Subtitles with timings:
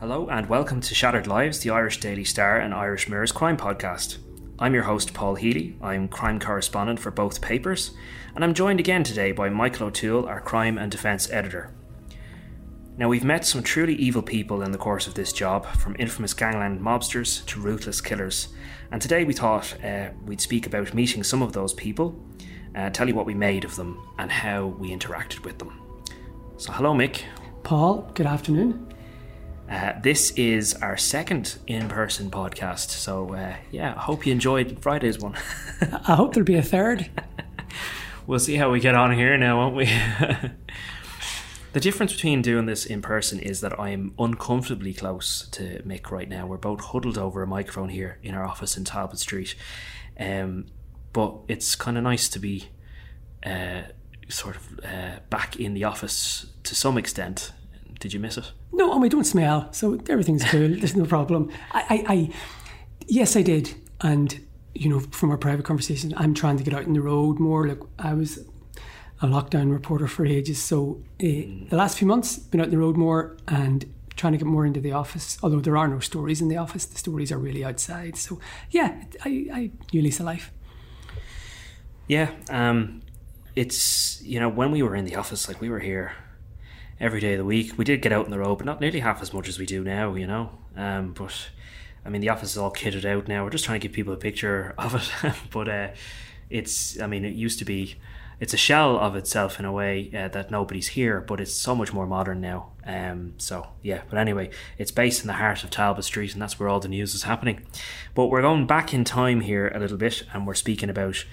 [0.00, 4.18] Hello and welcome to Shattered Lives, the Irish Daily Star and Irish Mirror's crime podcast.
[4.56, 5.76] I'm your host, Paul Healy.
[5.82, 7.90] I'm crime correspondent for both papers,
[8.36, 11.74] and I'm joined again today by Michael O'Toole, our crime and defence editor.
[12.96, 16.32] Now, we've met some truly evil people in the course of this job, from infamous
[16.32, 18.54] gangland mobsters to ruthless killers,
[18.92, 22.24] and today we thought uh, we'd speak about meeting some of those people,
[22.76, 25.80] uh, tell you what we made of them, and how we interacted with them.
[26.56, 27.22] So, hello, Mick.
[27.64, 28.87] Paul, good afternoon.
[29.70, 32.88] Uh, this is our second in person podcast.
[32.88, 35.34] So, uh, yeah, I hope you enjoyed Friday's one.
[36.06, 37.10] I hope there'll be a third.
[38.26, 39.84] we'll see how we get on here now, won't we?
[41.74, 46.10] the difference between doing this in person is that I am uncomfortably close to Mick
[46.10, 46.46] right now.
[46.46, 49.54] We're both huddled over a microphone here in our office in Talbot Street.
[50.18, 50.66] Um,
[51.12, 52.70] but it's kind of nice to be
[53.44, 53.82] uh,
[54.28, 57.52] sort of uh, back in the office to some extent.
[58.00, 58.52] Did you miss it?
[58.72, 60.68] No, and we don't smell, so everything's cool.
[60.68, 61.50] There's no problem.
[61.72, 62.30] I, I, I,
[63.06, 64.38] yes, I did, and
[64.74, 67.66] you know, from our private conversation, I'm trying to get out in the road more.
[67.66, 68.38] Like I was
[69.20, 72.78] a lockdown reporter for ages, so uh, the last few months been out in the
[72.78, 75.38] road more and trying to get more into the office.
[75.42, 78.16] Although there are no stories in the office, the stories are really outside.
[78.16, 78.38] So
[78.70, 80.52] yeah, I, I new lease of life.
[82.06, 83.02] Yeah, um,
[83.56, 86.12] it's you know when we were in the office, like we were here
[87.00, 87.76] every day of the week.
[87.76, 89.66] We did get out in the road, but not nearly half as much as we
[89.66, 90.50] do now, you know.
[90.76, 91.50] Um, but
[92.04, 93.44] I mean, the office is all kitted out now.
[93.44, 95.34] We're just trying to give people a picture of it.
[95.50, 95.88] but uh,
[96.50, 97.96] it's, I mean, it used to be,
[98.40, 101.74] it's a shell of itself in a way uh, that nobody's here, but it's so
[101.74, 102.72] much more modern now.
[102.86, 106.58] Um, so yeah, but anyway, it's based in the heart of Talbot Street, and that's
[106.58, 107.66] where all the news is happening.
[108.14, 111.24] But we're going back in time here a little bit, and we're speaking about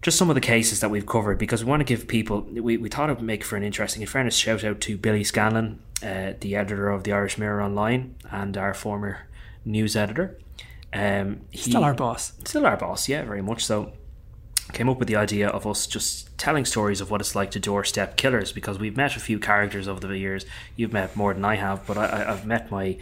[0.00, 2.76] just some of the cases that we've covered because we want to give people we,
[2.76, 5.80] we thought it would make for an interesting in fairness shout out to billy scanlon
[6.02, 9.28] uh, the editor of the irish mirror online and our former
[9.68, 10.38] news editor.
[10.92, 12.32] Um, he, still our boss.
[12.44, 13.92] Still our boss yeah very much so.
[14.72, 17.60] Came up with the idea of us just telling stories of what it's like to
[17.60, 20.44] doorstep killers because we've met a few characters over the years.
[20.76, 22.98] You've met more than i have but I, i've met my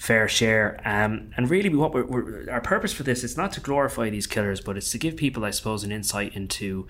[0.00, 0.80] fair share.
[0.82, 4.26] Um, and really, what we're, we're, our purpose for this is not to glorify these
[4.26, 6.88] killers, but it's to give people, I suppose, an insight into.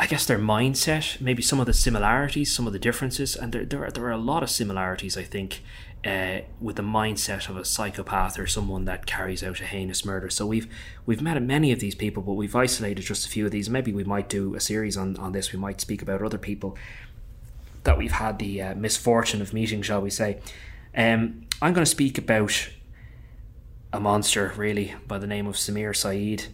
[0.00, 3.64] I guess their mindset, maybe some of the similarities, some of the differences, and there
[3.64, 5.16] there are, there are a lot of similarities.
[5.16, 5.62] I think
[6.04, 10.30] uh, with the mindset of a psychopath or someone that carries out a heinous murder.
[10.30, 10.68] So we've
[11.06, 13.68] we've met many of these people, but we've isolated just a few of these.
[13.70, 15.52] Maybe we might do a series on on this.
[15.52, 16.76] We might speak about other people
[17.84, 20.40] that we've had the uh, misfortune of meeting, shall we say?
[20.96, 22.68] Um, I'm going to speak about
[23.92, 26.44] a monster, really, by the name of Samir Saeed.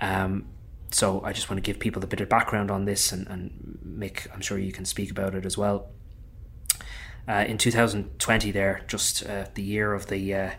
[0.00, 0.46] Um,
[0.90, 3.78] so I just want to give people a bit of background on this, and, and
[3.86, 5.90] Mick, I'm sure you can speak about it as well.
[7.28, 10.50] Uh, in 2020, there, just uh, the year of the uh,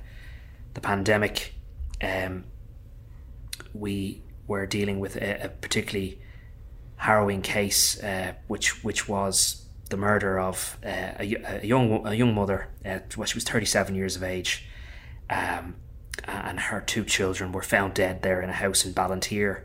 [0.74, 1.56] the pandemic,
[2.02, 2.46] um,
[3.74, 6.22] we were dealing with a, a particularly
[6.96, 9.61] harrowing case, uh, which which was
[9.92, 12.70] the murder of uh, a, a, young a young mother.
[12.84, 14.66] Well, she was 37 years of age,
[15.30, 15.76] um,
[16.26, 19.62] and her two children were found dead there in a house in Ballinteer.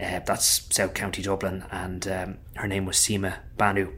[0.00, 3.92] Uh, that's South County Dublin, and um, her name was Seema Banu.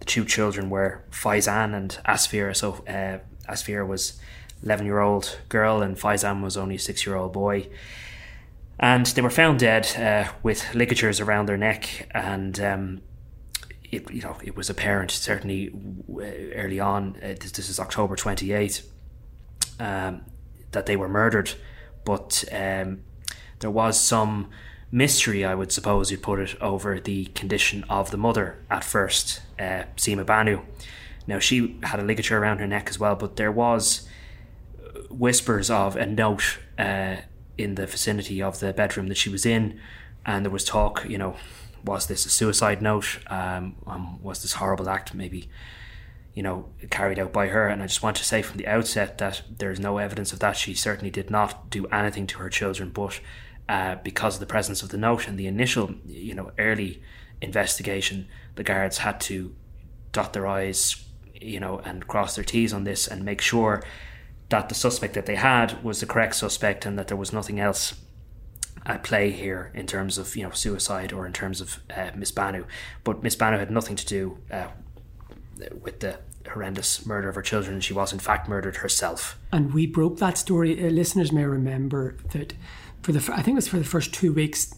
[0.00, 2.56] The two children were Faizan and Asfira.
[2.56, 3.18] So uh,
[3.50, 4.18] Asfir was
[4.62, 7.68] 11 year old girl, and Faizan was only a six year old boy.
[8.78, 13.02] And they were found dead uh, with ligatures around their neck and um,
[13.96, 15.72] it, you know, it was apparent certainly
[16.54, 17.16] early on.
[17.22, 18.90] Uh, this, this, is October twenty eighth
[19.78, 20.22] um,
[20.72, 21.52] that they were murdered,
[22.04, 23.02] but um,
[23.60, 24.50] there was some
[24.90, 29.40] mystery, I would suppose you'd put it, over the condition of the mother at first,
[29.58, 30.60] uh, Seema Banu.
[31.26, 34.08] Now she had a ligature around her neck as well, but there was
[35.10, 37.16] whispers of a note uh,
[37.56, 39.80] in the vicinity of the bedroom that she was in,
[40.26, 41.36] and there was talk, you know,
[41.84, 43.18] was this a suicide note?
[43.26, 45.48] Um, um, was this horrible act maybe,
[46.32, 47.68] you know, carried out by her?
[47.68, 50.40] And I just want to say from the outset that there is no evidence of
[50.40, 50.56] that.
[50.56, 53.20] She certainly did not do anything to her children, but
[53.68, 57.02] uh, because of the presence of the note and the initial, you know, early
[57.40, 59.54] investigation, the guards had to
[60.12, 61.04] dot their I's,
[61.34, 63.82] you know, and cross their T's on this and make sure
[64.48, 67.58] that the suspect that they had was the correct suspect and that there was nothing
[67.58, 67.94] else
[68.86, 72.30] at play here in terms of you know suicide or in terms of uh, Miss
[72.30, 72.64] Banu.
[73.02, 74.68] But Miss Banu had nothing to do uh,
[75.80, 76.18] with the
[76.50, 77.80] horrendous murder of her children.
[77.80, 79.38] She was in fact murdered herself.
[79.50, 80.78] And we broke that story.
[80.78, 82.54] Uh, listeners may remember that
[83.02, 84.74] for the I think it was for the first two weeks.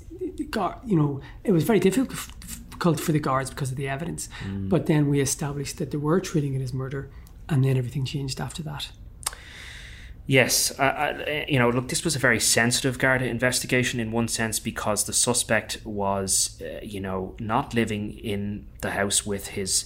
[0.51, 4.29] Got you know it was very difficult for the guards because of the evidence.
[4.45, 4.69] Mm.
[4.69, 7.11] But then we established that they were treating it as murder
[7.49, 8.91] and then everything changed after that.
[10.29, 14.59] Yes, uh, you know, look, this was a very sensitive Garda investigation in one sense
[14.59, 19.85] because the suspect was, uh, you know, not living in the house with his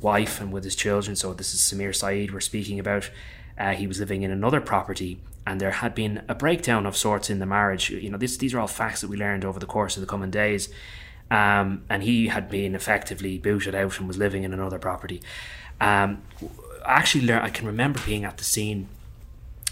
[0.00, 1.14] wife and with his children.
[1.14, 3.10] So this is Samir Saeed we're speaking about.
[3.56, 7.30] Uh, he was living in another property, and there had been a breakdown of sorts
[7.30, 7.90] in the marriage.
[7.90, 10.06] You know, this, these are all facts that we learned over the course of the
[10.08, 10.68] coming days.
[11.30, 15.22] Um, and he had been effectively booted out and was living in another property.
[15.80, 16.22] Um,
[16.84, 18.88] I actually, learned, I can remember being at the scene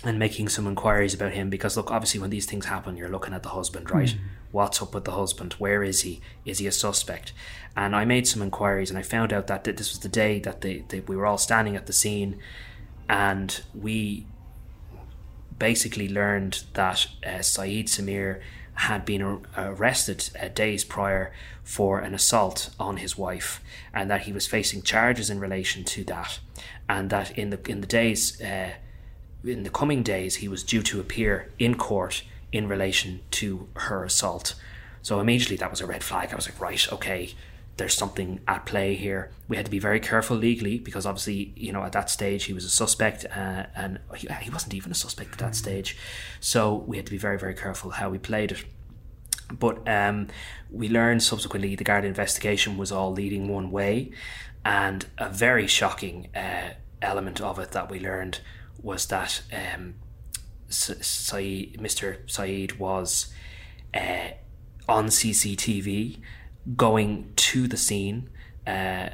[0.05, 3.35] and making some inquiries about him because look obviously when these things happen you're looking
[3.35, 4.09] at the husband right?
[4.09, 4.19] Mm.
[4.53, 5.55] what's up with the husband?
[5.55, 6.21] Where is he?
[6.45, 7.33] Is he a suspect?
[7.77, 10.61] And i made some inquiries and i found out that this was the day that
[10.61, 12.39] they, they we were all standing at the scene
[13.09, 14.27] and we
[15.59, 18.41] basically learned that uh, saeed samir
[18.75, 21.33] had been arrested uh, days prior
[21.65, 23.61] for an assault on his wife
[23.93, 26.39] and that he was facing charges in relation to that
[26.89, 28.71] and that in the in the days uh,
[29.45, 34.05] in the coming days, he was due to appear in court in relation to her
[34.05, 34.55] assault.
[35.03, 36.33] So immediately that was a red flag.
[36.33, 37.35] I was like, right, okay,
[37.77, 39.31] there's something at play here.
[39.47, 42.53] We had to be very careful legally because obviously, you know, at that stage he
[42.53, 45.97] was a suspect uh, and he, he wasn't even a suspect at that stage.
[46.41, 48.65] So we had to be very, very careful how we played it.
[49.51, 50.29] But um,
[50.71, 54.11] we learned subsequently the Garda investigation was all leading one way,
[54.65, 58.41] and a very shocking uh, element of it that we learned
[58.83, 59.95] was that um,
[60.69, 62.31] Mr.
[62.31, 63.33] Saeed was
[63.95, 64.31] uh,
[64.89, 66.21] on CCTV
[66.77, 68.29] going to the scene
[68.67, 69.11] uh,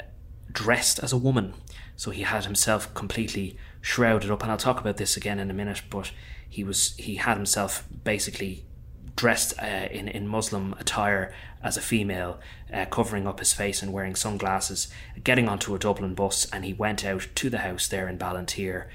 [0.50, 1.54] dressed as a woman.
[1.96, 5.54] So he had himself completely shrouded up, and I'll talk about this again in a
[5.54, 5.82] minute.
[5.90, 6.10] But
[6.48, 8.64] he was he had himself basically
[9.14, 11.32] dressed uh, in in Muslim attire
[11.62, 12.40] as a female,
[12.72, 14.88] uh, covering up his face and wearing sunglasses,
[15.22, 18.88] getting onto a Dublin bus, and he went out to the house there in Ballinteer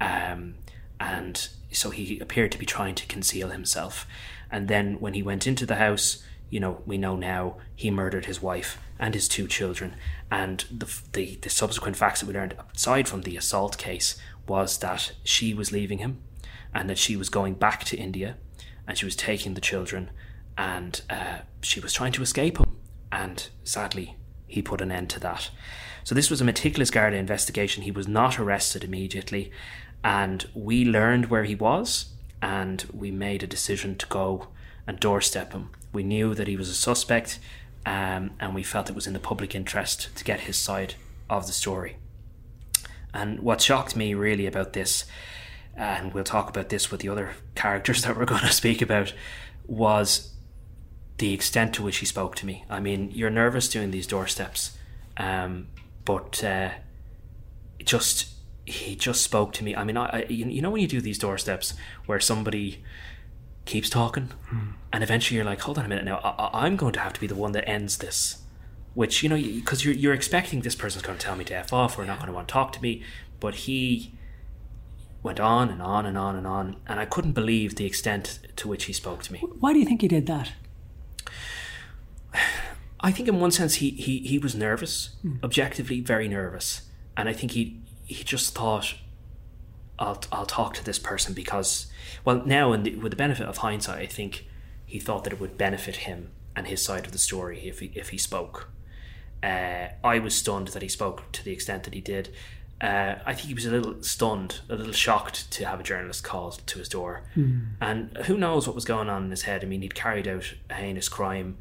[0.00, 0.56] um,
[0.98, 4.06] and so he appeared to be trying to conceal himself.
[4.50, 8.26] And then when he went into the house, you know, we know now he murdered
[8.26, 9.96] his wife and his two children.
[10.30, 14.16] And the, the, the subsequent facts that we learned, aside from the assault case,
[14.46, 16.22] was that she was leaving him
[16.72, 18.36] and that she was going back to India
[18.86, 20.10] and she was taking the children
[20.56, 22.76] and uh, she was trying to escape him.
[23.10, 24.16] And sadly,
[24.46, 25.50] he put an end to that.
[26.04, 27.82] So this was a meticulous Garda investigation.
[27.82, 29.50] He was not arrested immediately
[30.06, 32.10] and we learned where he was
[32.40, 34.46] and we made a decision to go
[34.86, 35.70] and doorstep him.
[35.92, 37.40] We knew that he was a suspect
[37.84, 40.94] um, and we felt it was in the public interest to get his side
[41.28, 41.96] of the story.
[43.12, 45.06] And what shocked me really about this,
[45.74, 49.12] and we'll talk about this with the other characters that we're going to speak about,
[49.66, 50.34] was
[51.18, 52.64] the extent to which he spoke to me.
[52.70, 54.78] I mean, you're nervous doing these doorsteps,
[55.16, 55.66] um,
[56.04, 56.70] but uh,
[57.84, 58.35] just
[58.66, 59.74] he just spoke to me.
[59.74, 61.74] I mean, I, I you know when you do these doorsteps
[62.06, 62.82] where somebody
[63.64, 64.72] keeps talking, hmm.
[64.92, 67.20] and eventually you're like, hold on a minute now, I, am going to have to
[67.20, 68.42] be the one that ends this.
[68.94, 71.72] Which you know, because you're you're expecting this person's going to tell me to f
[71.72, 73.02] off, or not going to want to talk to me,
[73.38, 74.12] but he
[75.22, 78.68] went on and on and on and on, and I couldn't believe the extent to
[78.68, 79.40] which he spoke to me.
[79.40, 80.52] Why do you think he did that?
[83.00, 85.42] I think in one sense he he, he was nervous, mm.
[85.44, 86.82] objectively very nervous,
[87.16, 88.94] and I think he he just thought,
[89.98, 91.86] I'll, I'll talk to this person because,
[92.24, 94.46] well, now the, with the benefit of hindsight, I think
[94.86, 97.92] he thought that it would benefit him and his side of the story if he,
[97.94, 98.70] if he spoke.
[99.42, 102.32] Uh, I was stunned that he spoke to the extent that he did.
[102.80, 106.24] Uh, I think he was a little stunned, a little shocked to have a journalist
[106.24, 107.22] called to his door.
[107.34, 107.68] Mm.
[107.80, 109.64] And who knows what was going on in his head?
[109.64, 111.56] I mean, he'd carried out a heinous crime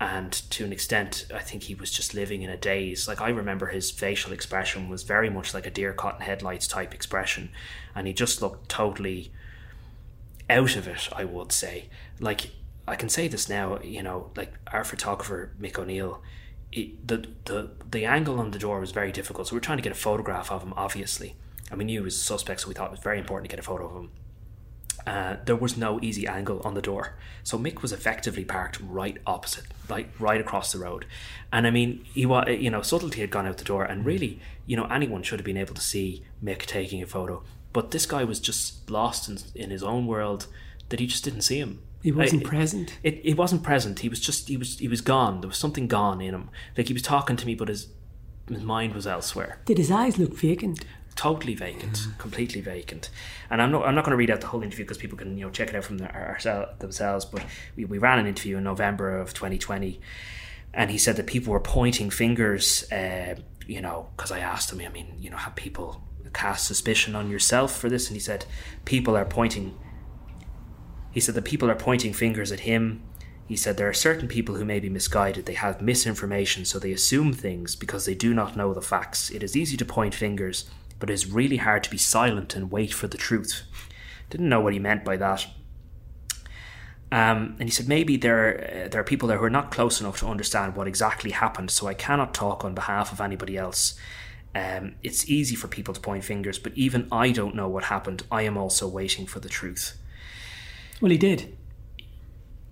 [0.00, 3.06] and to an extent i think he was just living in a daze.
[3.06, 6.66] Like i remember his facial expression was very much like a deer caught in headlights
[6.66, 7.50] type expression
[7.94, 9.32] and he just looked totally
[10.50, 11.88] out of it i would say.
[12.20, 12.50] Like
[12.86, 16.20] i can say this now you know like our photographer mick o'neill
[16.74, 19.48] the, the the angle on the door was very difficult.
[19.48, 21.36] So we are trying to get a photograph of him obviously.
[21.70, 23.56] And we knew he was a suspect so we thought it was very important to
[23.56, 24.10] get a photo of him.
[25.06, 27.16] Uh, there was no easy angle on the door.
[27.42, 31.06] So Mick was effectively parked right opposite, like right across the road.
[31.52, 34.06] And I mean, he was, you know, subtlety had gone out the door, and mm.
[34.06, 37.42] really, you know, anyone should have been able to see Mick taking a photo.
[37.72, 40.46] But this guy was just lost in, in his own world
[40.88, 41.82] that he just didn't see him.
[42.02, 42.98] He wasn't present.
[43.02, 44.00] It, it wasn't present.
[44.00, 45.40] He was just he was he was gone.
[45.40, 46.50] There was something gone in him.
[46.76, 47.88] Like he was talking to me, but his
[48.46, 49.58] his mind was elsewhere.
[49.64, 50.84] Did his eyes look vacant?
[51.16, 52.18] Totally vacant, mm.
[52.18, 53.10] completely vacant.
[53.50, 55.36] And I'm not I'm not going to read out the whole interview because people can
[55.36, 57.24] you know check it out from their, themselves.
[57.24, 57.44] But
[57.76, 60.00] we, we ran an interview in November of 2020,
[60.72, 62.90] and he said that people were pointing fingers.
[62.90, 64.80] Uh, you know, because I asked him.
[64.80, 66.02] I mean, you know, have people
[66.32, 68.08] cast suspicion on yourself for this?
[68.08, 68.44] And he said,
[68.84, 69.78] people are pointing.
[71.10, 73.02] He said that people are pointing fingers at him.
[73.46, 75.46] He said there are certain people who may be misguided.
[75.46, 79.30] They have misinformation, so they assume things because they do not know the facts.
[79.30, 80.64] It is easy to point fingers,
[80.98, 83.62] but it is really hard to be silent and wait for the truth.
[84.30, 85.46] Didn't know what he meant by that.
[87.12, 90.00] Um, and he said maybe there uh, there are people there who are not close
[90.00, 93.94] enough to understand what exactly happened, so I cannot talk on behalf of anybody else.
[94.54, 98.22] Um, it's easy for people to point fingers, but even I don't know what happened.
[98.32, 99.96] I am also waiting for the truth.
[101.00, 101.56] Well, he did.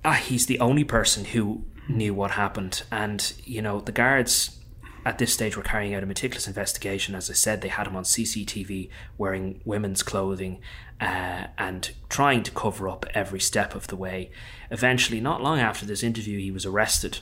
[0.04, 4.58] Ah, he's the only person who knew what happened, and you know the guards
[5.04, 7.14] at this stage we're carrying out a meticulous investigation.
[7.14, 10.60] As I said, they had him on CCTV wearing women's clothing
[11.00, 14.30] uh, and trying to cover up every step of the way.
[14.70, 17.18] Eventually, not long after this interview, he was arrested.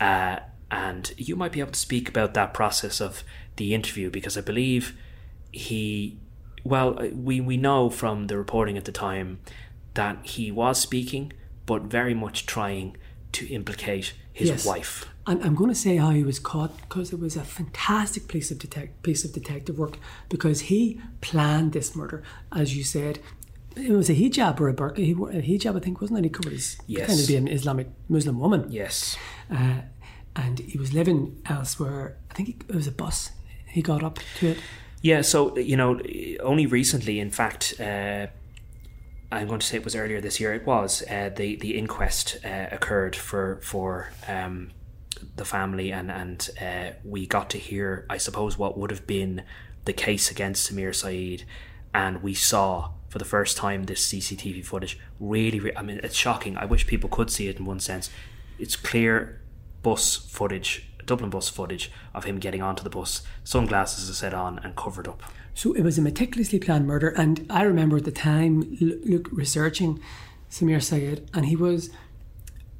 [0.00, 0.38] Uh,
[0.70, 3.22] and you might be able to speak about that process of
[3.56, 4.96] the interview because I believe
[5.52, 6.18] he,
[6.64, 9.40] well, we, we know from the reporting at the time
[9.92, 11.34] that he was speaking,
[11.66, 12.96] but very much trying
[13.32, 14.64] to implicate his Yes.
[14.66, 15.06] wife.
[15.26, 18.50] And I'm going to say how he was caught because it was a fantastic piece
[18.50, 19.98] of detect piece of detective work
[20.28, 23.18] because he planned this murder, as you said.
[23.76, 24.98] It was a hijab or a burqa.
[24.98, 26.24] He wore a hijab, I think, wasn't it?
[26.24, 27.06] He covered his Yes.
[27.06, 29.16] kind of be an Islamic Muslim woman, Yes.
[29.50, 29.82] uh,
[30.36, 32.16] and he was living elsewhere.
[32.30, 33.30] I think it was a bus.
[33.66, 34.58] He got up to it.
[35.02, 36.00] Yeah, so you know,
[36.40, 38.26] only recently, in fact, uh,
[39.32, 40.52] I'm going to say it was earlier this year.
[40.52, 44.72] It was uh, the the inquest uh, occurred for for um,
[45.36, 49.42] the family, and and uh, we got to hear, I suppose, what would have been
[49.86, 51.44] the case against Samir Saeed,
[51.94, 54.98] and we saw for the first time this CCTV footage.
[55.18, 56.58] Really, re- I mean, it's shocking.
[56.58, 58.10] I wish people could see it in one sense.
[58.58, 59.40] It's clear
[59.82, 64.58] bus footage, Dublin bus footage of him getting onto the bus, sunglasses are set on
[64.58, 65.22] and covered up.
[65.54, 70.00] So it was a meticulously planned murder, and I remember at the time look researching
[70.50, 71.90] Samir Sayed, and he was.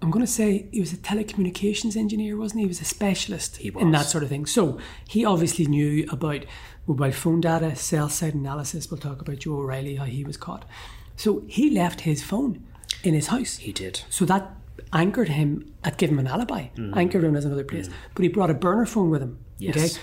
[0.01, 2.65] I'm going to say he was a telecommunications engineer, wasn't he?
[2.65, 4.47] He was a specialist He in that sort of thing.
[4.47, 6.45] So he obviously knew about
[6.89, 8.91] mobile phone data, cell site analysis.
[8.91, 10.65] We'll talk about Joe O'Reilly, how he was caught.
[11.15, 12.67] So he left his phone
[13.05, 13.59] in his house.
[13.59, 14.03] He did.
[14.11, 14.51] So that
[14.93, 16.97] anchored him at giving him an alibi, mm.
[16.97, 17.89] anchored him as another place.
[17.89, 17.93] Mm.
[18.15, 19.39] But he brought a burner phone with him.
[19.59, 19.77] Yes.
[19.77, 20.03] Okay.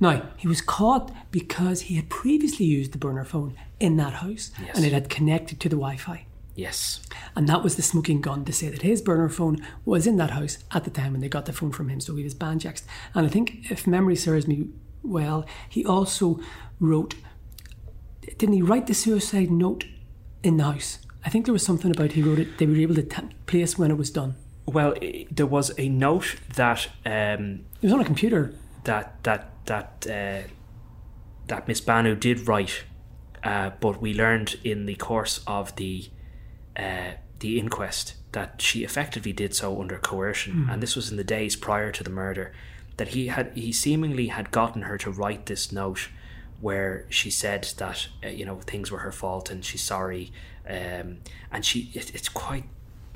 [0.00, 4.50] Now he was caught because he had previously used the burner phone in that house,
[4.64, 4.76] Yes.
[4.76, 6.26] and it had connected to the Wi-Fi.
[6.54, 7.00] Yes.
[7.34, 10.30] And that was the smoking gun to say that his burner phone was in that
[10.30, 12.00] house at the time when they got the phone from him.
[12.00, 12.84] So he was banjaxed.
[13.14, 14.68] And I think, if memory serves me
[15.02, 16.40] well, he also
[16.80, 17.14] wrote,
[18.38, 19.84] didn't he write the suicide note
[20.42, 20.98] in the house?
[21.24, 23.78] I think there was something about he wrote it, they were able to t- place
[23.78, 24.36] when it was done.
[24.66, 24.94] Well,
[25.30, 28.54] there was a note that um, It was on a computer.
[28.84, 30.48] that that that uh,
[31.48, 32.84] that Miss Banu did write,
[33.44, 36.08] uh, but we learned in the course of the
[36.76, 41.24] uh, the inquest that she effectively did so under coercion, and this was in the
[41.24, 42.52] days prior to the murder.
[42.96, 46.08] That he had he seemingly had gotten her to write this note,
[46.60, 50.32] where she said that uh, you know things were her fault and she's sorry,
[50.68, 51.18] um,
[51.52, 52.64] and she it, it's quite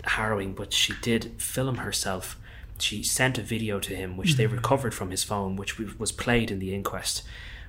[0.04, 2.39] harrowing, but she did film herself.
[2.80, 6.50] She sent a video to him, which they recovered from his phone, which was played
[6.50, 7.22] in the inquest.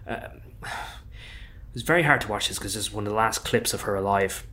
[0.07, 3.45] Um, it was very hard to watch this because this is one of the last
[3.45, 4.45] clips of her alive.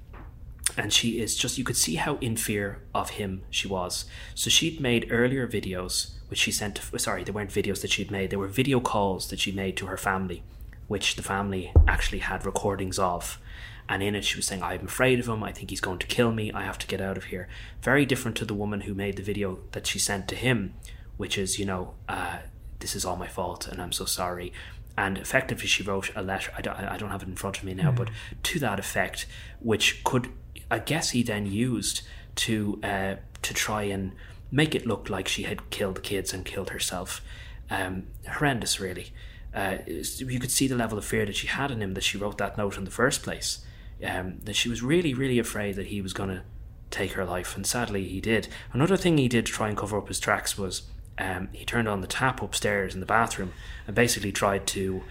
[0.77, 4.05] And she is just, you could see how in fear of him she was.
[4.35, 8.11] So she'd made earlier videos, which she sent to, sorry, they weren't videos that she'd
[8.11, 10.43] made, they were video calls that she made to her family,
[10.87, 13.41] which the family actually had recordings of.
[13.89, 15.43] And in it, she was saying, I'm afraid of him.
[15.43, 16.53] I think he's going to kill me.
[16.53, 17.49] I have to get out of here.
[17.83, 20.75] Very different to the woman who made the video that she sent to him,
[21.17, 22.39] which is, you know, uh,
[22.81, 24.53] this is all my fault and I'm so sorry.
[24.97, 26.53] And effectively, she wrote a letter.
[26.57, 28.11] I don't, I don't have it in front of me now, but
[28.43, 29.27] to that effect,
[29.61, 30.29] which could,
[30.71, 32.03] I guess, he then used
[32.37, 34.13] to uh, to try and
[34.51, 37.23] make it look like she had killed the kids and killed herself.
[37.71, 39.13] Um, horrendous, really.
[39.55, 42.19] Uh, you could see the level of fear that she had in him that she
[42.19, 43.65] wrote that note in the first place.
[44.05, 46.43] Um, that she was really, really afraid that he was going to
[46.91, 48.49] take her life, and sadly he did.
[48.73, 50.83] Another thing he did to try and cover up his tracks was
[51.19, 53.53] um, he turned on the tap upstairs in the bathroom
[53.87, 55.03] and basically tried to,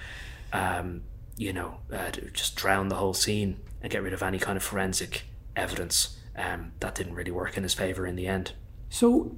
[0.53, 1.03] um,
[1.36, 4.63] you know, uh, just drown the whole scene and get rid of any kind of
[4.63, 5.25] forensic
[5.56, 6.17] evidence.
[6.36, 8.53] Um, that didn't really work in his favour in the end.
[8.89, 9.36] So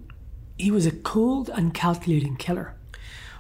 [0.58, 2.76] he was a cold and calculating killer.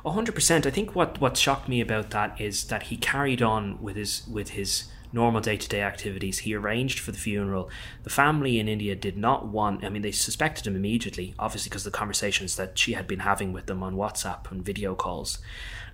[0.05, 0.65] A hundred percent.
[0.65, 4.25] I think what what shocked me about that is that he carried on with his
[4.27, 6.39] with his normal day to day activities.
[6.39, 7.69] He arranged for the funeral.
[8.03, 9.83] The family in India did not want.
[9.83, 13.19] I mean, they suspected him immediately, obviously because of the conversations that she had been
[13.19, 15.39] having with them on WhatsApp and video calls,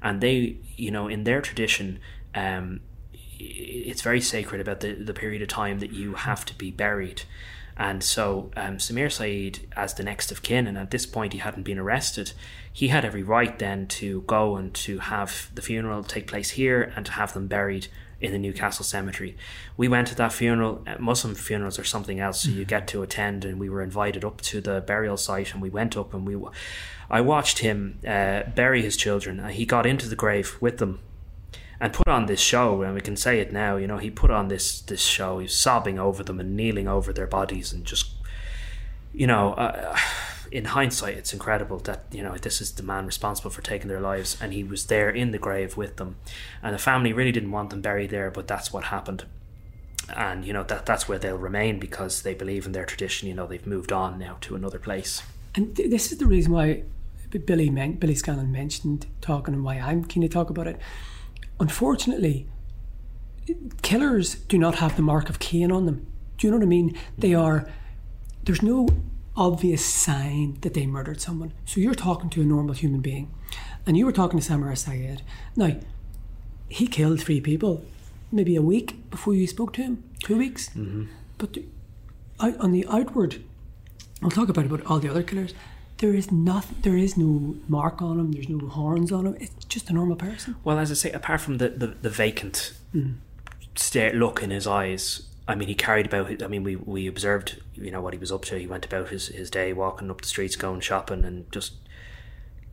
[0.02, 2.00] and they, you know, in their tradition.
[2.34, 2.82] Um,
[3.38, 7.24] it's very sacred about the, the period of time that you have to be buried.
[7.78, 11.40] And so um, Samir Saeed, as the next of kin, and at this point he
[11.40, 12.32] hadn't been arrested,
[12.72, 16.94] he had every right then to go and to have the funeral take place here
[16.96, 17.88] and to have them buried
[18.26, 19.38] in the Newcastle Cemetery.
[19.78, 20.84] We went to that funeral.
[20.88, 24.26] Uh, Muslim funerals are something else, so you get to attend, and we were invited
[24.26, 26.36] up to the burial site, and we went up and we.
[27.10, 29.48] I watched him uh, bury his children.
[29.50, 31.00] He got into the grave with them
[31.80, 34.32] and put on this show and we can say it now you know he put
[34.32, 38.12] on this this show he's sobbing over them and kneeling over their bodies and just
[39.14, 39.98] you know uh,
[40.56, 44.00] in hindsight it's incredible that you know this is the man responsible for taking their
[44.00, 46.16] lives and he was there in the grave with them.
[46.64, 49.26] And the family really didn't want them buried there but that's what happened.
[50.16, 53.34] And you know that that's where they'll remain because they believe in their tradition you
[53.34, 55.22] know they've moved on now to another place.
[55.56, 56.84] And th- this is the reason why
[57.46, 60.80] Billy men- Billy Scanlon mentioned talking and why I'm keen to talk about it.
[61.60, 62.48] Unfortunately,
[63.82, 66.08] killers do not have the mark of Cain on them.
[66.38, 66.98] Do you know what I mean?
[67.18, 67.46] They mm-hmm.
[67.46, 67.70] are,
[68.44, 68.88] there's no
[69.38, 71.54] obvious sign that they murdered someone.
[71.66, 73.34] So you're talking to a normal human being,
[73.86, 75.22] and you were talking to Samir Sayed.
[75.56, 75.76] Now,
[76.70, 77.84] he killed three people,
[78.32, 80.70] maybe a week before you spoke to him, two weeks.
[80.70, 81.06] Mm-hmm.
[81.38, 81.58] But
[82.40, 83.44] on the outward,
[84.24, 85.54] I'll talk about about all the other killers
[85.98, 89.66] there is nothing there is no mark on him there's no horns on him it's
[89.66, 93.16] just a normal person well as i say apart from the the, the vacant mm.
[93.76, 97.62] stare look in his eyes i mean he carried about i mean we we observed
[97.74, 100.22] you know what he was up to he went about his his day walking up
[100.22, 101.74] the streets going shopping and just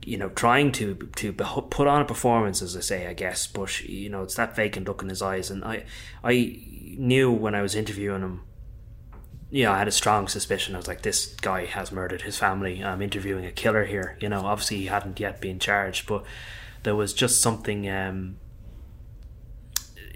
[0.04, 3.80] you know trying to to put on a performance as i say i guess but
[3.82, 5.84] you know it's that vacant look in his eyes and i
[6.24, 6.58] i
[6.98, 8.42] knew when i was interviewing him
[9.52, 10.74] you know, I had a strong suspicion.
[10.74, 12.82] I was like, this guy has murdered his family.
[12.82, 14.16] I'm interviewing a killer here.
[14.18, 16.24] You know, obviously he hadn't yet been charged, but
[16.84, 17.88] there was just something.
[17.88, 18.38] Um,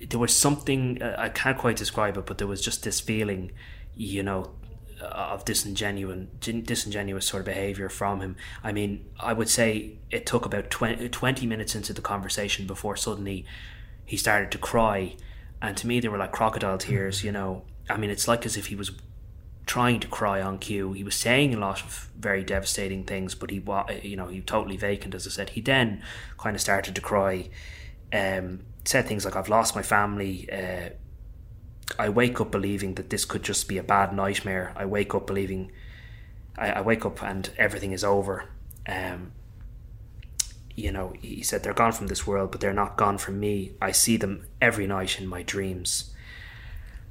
[0.09, 3.53] there was something uh, I can't quite describe it, but there was just this feeling,
[3.95, 4.51] you know,
[5.01, 8.37] of disingenuous, disingenuous sort of behavior from him.
[8.65, 12.97] I mean, I would say it took about 20, 20 minutes into the conversation before
[12.97, 13.45] suddenly
[14.05, 15.17] he started to cry,
[15.61, 17.25] and to me they were like crocodile tears.
[17.25, 18.93] You know, I mean, it's like as if he was
[19.67, 20.93] trying to cry on cue.
[20.93, 23.63] He was saying a lot of very devastating things, but he
[24.03, 25.51] you know, he totally vacant, as I said.
[25.51, 26.03] He then
[26.39, 27.49] kind of started to cry,
[28.13, 30.49] um, said things like, I've lost my family.
[30.51, 30.91] Uh,
[31.99, 34.73] I wake up believing that this could just be a bad nightmare.
[34.77, 35.73] I wake up believing,
[36.57, 38.49] I, I wake up and everything is over.
[38.89, 39.33] Um,
[40.75, 43.73] you know, he said, they're gone from this world, but they're not gone from me.
[43.81, 46.13] I see them every night in my dreams.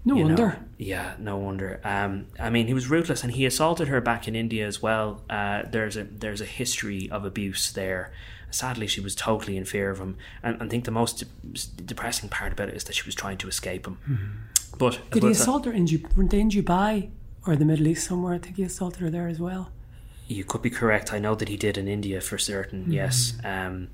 [0.05, 0.47] No wonder.
[0.47, 1.81] Know, yeah, no wonder.
[1.83, 5.23] Um, I mean, he was ruthless, and he assaulted her back in India as well.
[5.29, 8.13] Uh, there's a there's a history of abuse there.
[8.51, 12.29] Sadly, she was totally in fear of him, and I think the most de- depressing
[12.29, 13.97] part about it is that she was trying to escape him.
[14.07, 14.77] Mm-hmm.
[14.77, 17.09] But did he assault her in, they in Dubai
[17.47, 18.35] or the Middle East somewhere?
[18.35, 19.71] I think he assaulted her there as well.
[20.27, 21.13] You could be correct.
[21.13, 22.83] I know that he did in India for certain.
[22.83, 22.91] Mm-hmm.
[22.91, 23.33] Yes.
[23.43, 23.89] Um,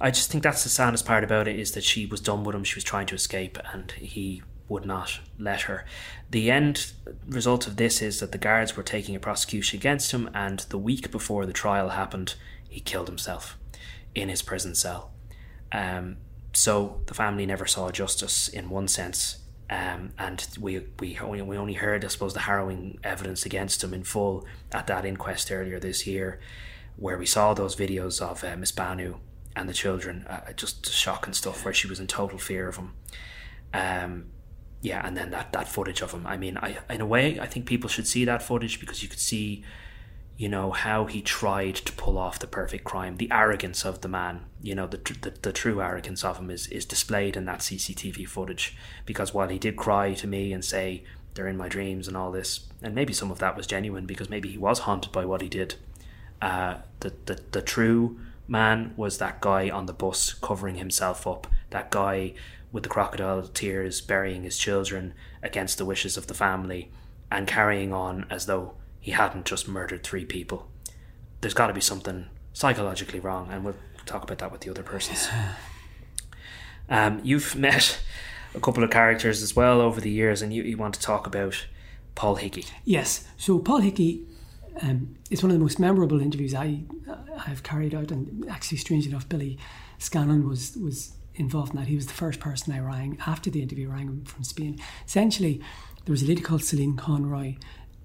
[0.00, 2.54] I just think that's the saddest part about it is that she was done with
[2.54, 2.64] him.
[2.64, 5.84] She was trying to escape, and he would not let her.
[6.30, 6.92] The end
[7.26, 10.78] result of this is that the guards were taking a prosecution against him, and the
[10.78, 12.34] week before the trial happened,
[12.68, 13.56] he killed himself
[14.14, 15.12] in his prison cell.
[15.72, 16.16] Um,
[16.52, 19.38] so the family never saw justice in one sense.
[19.68, 24.04] Um, and we, we we only heard, I suppose, the harrowing evidence against him in
[24.04, 26.38] full at that inquest earlier this year,
[26.96, 29.16] where we saw those videos of uh, Miss Banu
[29.56, 32.94] and the children, uh, just shocking stuff, where she was in total fear of him.
[33.74, 34.26] Um,
[34.82, 36.26] yeah, and then that that footage of him.
[36.26, 39.08] I mean, I in a way, I think people should see that footage because you
[39.08, 39.64] could see,
[40.36, 43.16] you know, how he tried to pull off the perfect crime.
[43.16, 46.66] The arrogance of the man, you know, the the, the true arrogance of him is
[46.68, 48.76] is displayed in that CCTV footage.
[49.06, 52.30] Because while he did cry to me and say they're in my dreams and all
[52.30, 55.42] this, and maybe some of that was genuine because maybe he was haunted by what
[55.42, 55.76] he did.
[56.42, 61.46] Uh, the the the true man was that guy on the bus covering himself up.
[61.70, 62.34] That guy
[62.76, 66.90] with the crocodile tears burying his children against the wishes of the family
[67.32, 70.68] and carrying on as though he hadn't just murdered three people.
[71.40, 74.82] There's got to be something psychologically wrong, and we'll talk about that with the other
[74.82, 75.28] persons.
[76.88, 78.00] Um, you've met
[78.54, 81.26] a couple of characters as well over the years, and you, you want to talk
[81.26, 81.66] about
[82.14, 82.64] Paul Hickey.
[82.84, 83.26] Yes.
[83.36, 84.24] So Paul Hickey
[84.82, 86.84] um, is one of the most memorable interviews I
[87.44, 89.58] I've carried out, and actually, strangely enough, Billy
[89.98, 91.88] Scanlon was was involved in that.
[91.88, 93.88] He was the first person I rang after the interview.
[93.88, 94.78] rang him from Spain.
[95.06, 95.60] Essentially,
[96.04, 97.56] there was a lady called Celine Conroy,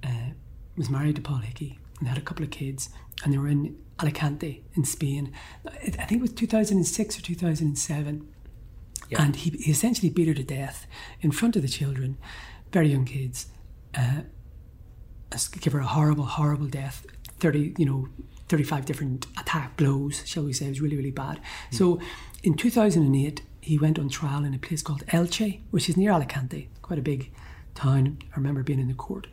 [0.03, 0.31] uh,
[0.77, 2.89] was married to Paul Hickey, and they had a couple of kids,
[3.23, 5.31] and they were in Alicante in Spain.
[5.65, 8.27] I think it was 2006 or 2007.
[9.09, 9.21] Yeah.
[9.21, 10.87] And he, he essentially beat her to death
[11.19, 12.17] in front of the children,
[12.71, 13.47] very young kids.
[13.93, 14.21] Uh,
[15.59, 17.05] give her a horrible, horrible death.
[17.39, 18.07] Thirty, you know,
[18.47, 20.67] thirty-five different attack blows, shall we say?
[20.67, 21.41] It was really, really bad.
[21.71, 21.99] So,
[22.43, 25.89] in two thousand and eight, he went on trial in a place called Elche, which
[25.89, 27.31] is near Alicante, quite a big
[27.75, 28.19] town.
[28.31, 29.27] I remember being in the court.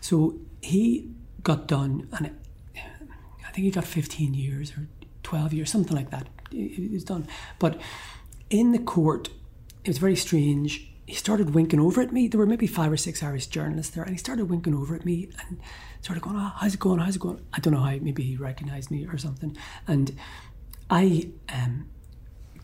[0.00, 1.10] So he
[1.42, 2.30] got done, and
[2.76, 4.88] I think he got fifteen years or
[5.22, 6.28] twelve years, something like that.
[6.50, 7.26] He was done,
[7.58, 7.80] but
[8.50, 9.28] in the court,
[9.84, 12.26] it was very strange he started winking over at me.
[12.26, 15.04] There were maybe five or six Irish journalists there, and he started winking over at
[15.04, 15.60] me and
[16.02, 16.98] started going, oh, "How's it going?
[16.98, 17.90] How's it going?" I don't know how.
[17.90, 19.56] Maybe he recognised me or something.
[19.86, 20.16] And
[20.90, 21.88] I um,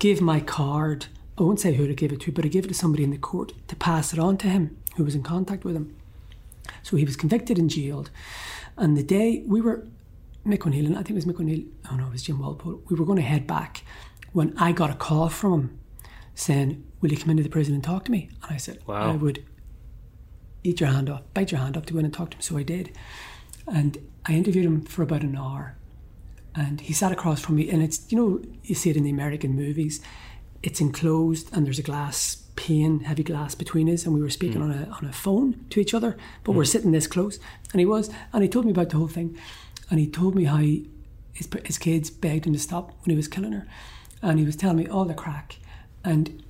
[0.03, 1.07] gave my card.
[1.39, 3.11] I won't say who to give it to, but I gave it to somebody in
[3.11, 5.95] the court to pass it on to him who was in contact with him.
[6.83, 8.11] So he was convicted and jailed.
[8.77, 9.87] And the day we were,
[10.45, 12.83] Mick O'Neill, and I think it was Mick O'Neill, oh no, it was Jim Walpole,
[12.89, 13.85] we were going to head back
[14.33, 15.79] when I got a call from him
[16.35, 18.29] saying, Will you come into the prison and talk to me?
[18.43, 19.13] And I said, Wow.
[19.13, 19.45] I would
[20.65, 22.43] eat your hand off, bite your hand off to go in and talk to him.
[22.43, 22.91] So I did.
[23.69, 25.77] And I interviewed him for about an hour.
[26.55, 27.71] And he sat across from me.
[27.71, 30.01] And it's, you know, you see it in the American movies.
[30.63, 34.05] It's enclosed and there's a glass pane, heavy glass between us.
[34.05, 34.65] And we were speaking mm.
[34.65, 36.69] on, a, on a phone to each other, but we're mm.
[36.69, 37.39] sitting this close.
[37.73, 38.11] And he was.
[38.33, 39.37] And he told me about the whole thing.
[39.91, 40.89] And he told me how he,
[41.33, 43.67] his, his kids begged him to stop when he was killing her.
[44.21, 45.57] And he was telling me all the crack.
[46.05, 46.43] And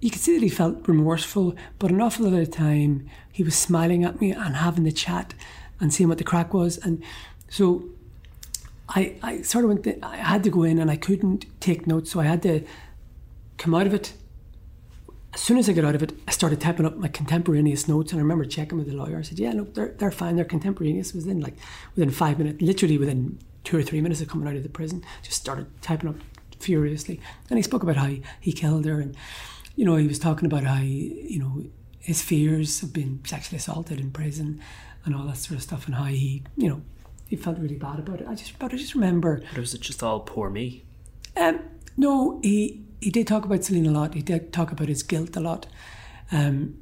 [0.00, 3.42] you could see that he felt remorseful, but an awful lot of the time he
[3.42, 5.32] was smiling at me and having the chat
[5.80, 6.76] and seeing what the crack was.
[6.78, 7.02] And
[7.48, 7.88] so
[8.94, 12.10] I, I sort of went, I had to go in and I couldn't take notes,
[12.10, 12.64] so I had to
[13.56, 14.12] come out of it.
[15.34, 18.12] As soon as I got out of it, I started typing up my contemporaneous notes,
[18.12, 19.18] and I remember checking with the lawyer.
[19.18, 20.36] I said, "Yeah, look, they're they're fine.
[20.36, 21.54] They're contemporaneous." Within like
[21.96, 25.02] within five minutes, literally within two or three minutes of coming out of the prison,
[25.22, 26.16] just started typing up
[26.60, 27.18] furiously.
[27.48, 29.16] And he spoke about how he killed her, and
[29.74, 31.64] you know, he was talking about how you know
[31.98, 34.60] his fears of being sexually assaulted in prison
[35.06, 36.82] and all that sort of stuff, and how he, you know,
[37.32, 38.26] he felt really bad about it.
[38.28, 39.42] I just, but I just remember.
[39.54, 40.84] But was it just all poor me?
[41.34, 41.60] Um,
[41.96, 44.12] no, he he did talk about Celine a lot.
[44.12, 45.66] He did talk about his guilt a lot,
[46.30, 46.74] um,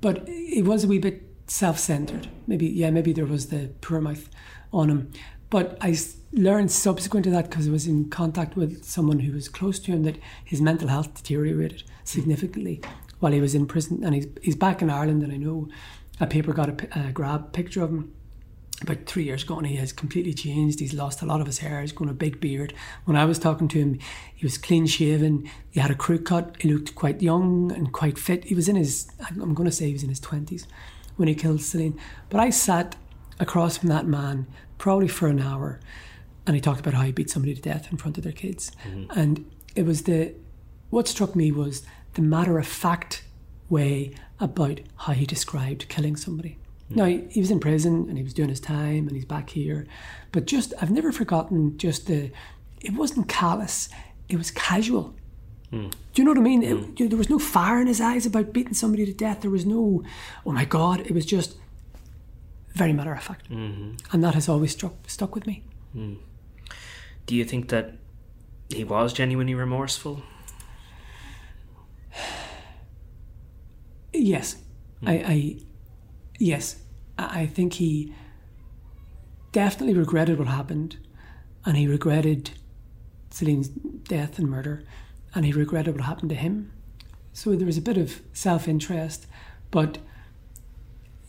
[0.00, 2.28] but it was a wee bit self-centered.
[2.46, 4.30] Maybe, yeah, maybe there was the poor mouth
[4.72, 5.12] on him.
[5.50, 5.94] But I
[6.32, 9.92] learned subsequent to that because I was in contact with someone who was close to
[9.92, 12.80] him that his mental health deteriorated significantly
[13.18, 15.22] while he was in prison, and he's he's back in Ireland.
[15.22, 15.68] And I know
[16.18, 18.14] a paper got a, a grab picture of him
[18.82, 20.80] about three years ago, and he has completely changed.
[20.80, 21.80] He's lost a lot of his hair.
[21.80, 22.72] He's grown a big beard.
[23.04, 23.98] When I was talking to him,
[24.34, 25.48] he was clean shaven.
[25.70, 26.56] He had a crew cut.
[26.60, 28.44] He looked quite young and quite fit.
[28.44, 30.66] He was in his, I'm going to say he was in his 20s
[31.16, 31.98] when he killed Celine.
[32.30, 32.96] But I sat
[33.38, 34.46] across from that man
[34.78, 35.80] probably for an hour,
[36.46, 38.72] and he talked about how he beat somebody to death in front of their kids.
[38.86, 39.18] Mm-hmm.
[39.18, 40.34] And it was the,
[40.88, 41.82] what struck me was
[42.14, 43.24] the matter of fact
[43.68, 46.58] way about how he described killing somebody.
[46.90, 49.86] Now he was in prison and he was doing his time and he's back here,
[50.32, 52.32] but just I've never forgotten just the.
[52.80, 53.88] It wasn't callous;
[54.28, 55.14] it was casual.
[55.70, 55.88] Hmm.
[55.88, 56.62] Do you know what I mean?
[56.62, 56.92] It, hmm.
[56.96, 59.42] you there was no fire in his eyes about beating somebody to death.
[59.42, 60.02] There was no,
[60.44, 61.00] oh my god!
[61.00, 61.56] It was just
[62.74, 63.96] very matter of fact, mm-hmm.
[64.12, 65.62] and that has always struck stuck with me.
[65.92, 66.14] Hmm.
[67.26, 67.94] Do you think that
[68.68, 70.22] he was genuinely remorseful?
[74.12, 74.56] Yes,
[75.06, 75.56] I, I,
[76.40, 76.76] yes,
[77.18, 78.12] I think he
[79.52, 80.96] definitely regretted what happened,
[81.64, 82.50] and he regretted
[83.30, 84.82] Celine's death and murder,
[85.34, 86.72] and he regretted what happened to him.
[87.32, 89.26] So there was a bit of self-interest,
[89.70, 89.98] but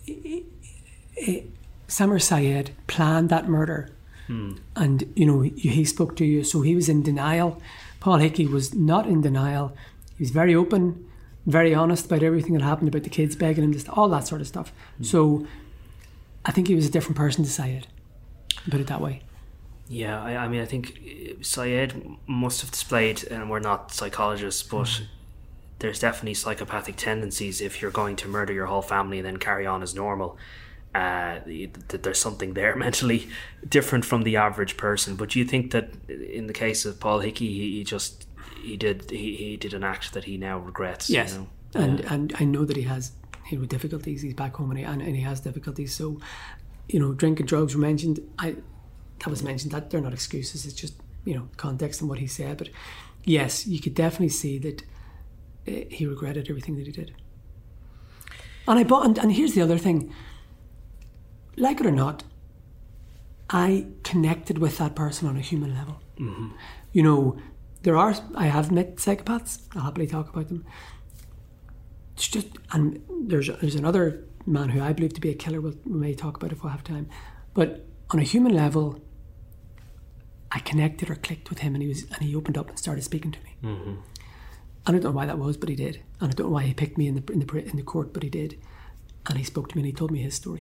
[0.08, 0.44] i-
[1.28, 1.44] i-
[1.88, 3.90] Samir Syed planned that murder,
[4.28, 4.54] hmm.
[4.76, 7.62] and you know he spoke to you, so he was in denial.
[8.00, 9.76] Paul Hickey was not in denial.
[10.18, 11.06] He was very open,
[11.46, 14.42] very honest about everything that happened, about the kids begging him, just all that sort
[14.42, 14.72] of stuff.
[15.02, 15.48] So
[16.46, 17.88] I think he was a different person to Syed.
[18.70, 19.22] Put it that way.
[19.88, 21.94] Yeah, I, I mean, I think uh, Syed
[22.28, 25.02] must have displayed, and we're not psychologists, but
[25.80, 29.66] there's definitely psychopathic tendencies if you're going to murder your whole family and then carry
[29.66, 30.38] on as normal.
[30.94, 31.40] Uh,
[31.88, 33.30] that there's something there mentally
[33.68, 35.16] different from the average person.
[35.16, 38.28] But do you think that in the case of Paul Hickey, he, he just
[38.62, 41.10] he did he, he did an act that he now regrets?
[41.10, 41.48] you Yes, know?
[41.76, 43.12] and and I know that he has
[43.50, 44.22] you know difficulties.
[44.22, 45.94] He's back home and he, and, and he has difficulties.
[45.96, 46.20] So,
[46.88, 48.20] you know, drink and drugs were mentioned.
[48.40, 48.56] I
[49.20, 49.72] that was mentioned.
[49.72, 50.66] That they're not excuses.
[50.66, 50.96] It's just
[51.26, 52.58] you know context and what he said.
[52.58, 52.70] But
[53.24, 54.82] yes, you could definitely see that
[55.68, 57.14] uh, he regretted everything that he did.
[58.68, 59.06] And I bought.
[59.06, 60.14] And, and here's the other thing.
[61.58, 62.24] Like it or not,
[63.50, 66.00] I connected with that person on a human level.
[66.94, 67.38] You know,
[67.84, 68.16] there are.
[68.36, 69.60] I have met psychopaths.
[69.76, 70.66] I'll happily talk about them.
[72.14, 75.62] It's just, and there's there's another man who I believe to be a killer.
[75.62, 77.10] We'll, we may talk about if we have time.
[77.54, 79.02] But on a human level,
[80.52, 83.04] I connected or clicked with him, and he was and he opened up and started
[83.04, 83.56] speaking to me.
[83.64, 83.94] Mm-hmm.
[84.86, 86.74] I don't know why that was, but he did, and I don't know why he
[86.74, 88.60] picked me in the in the in the court, but he did,
[89.28, 90.61] and he spoke to me and he told me his story.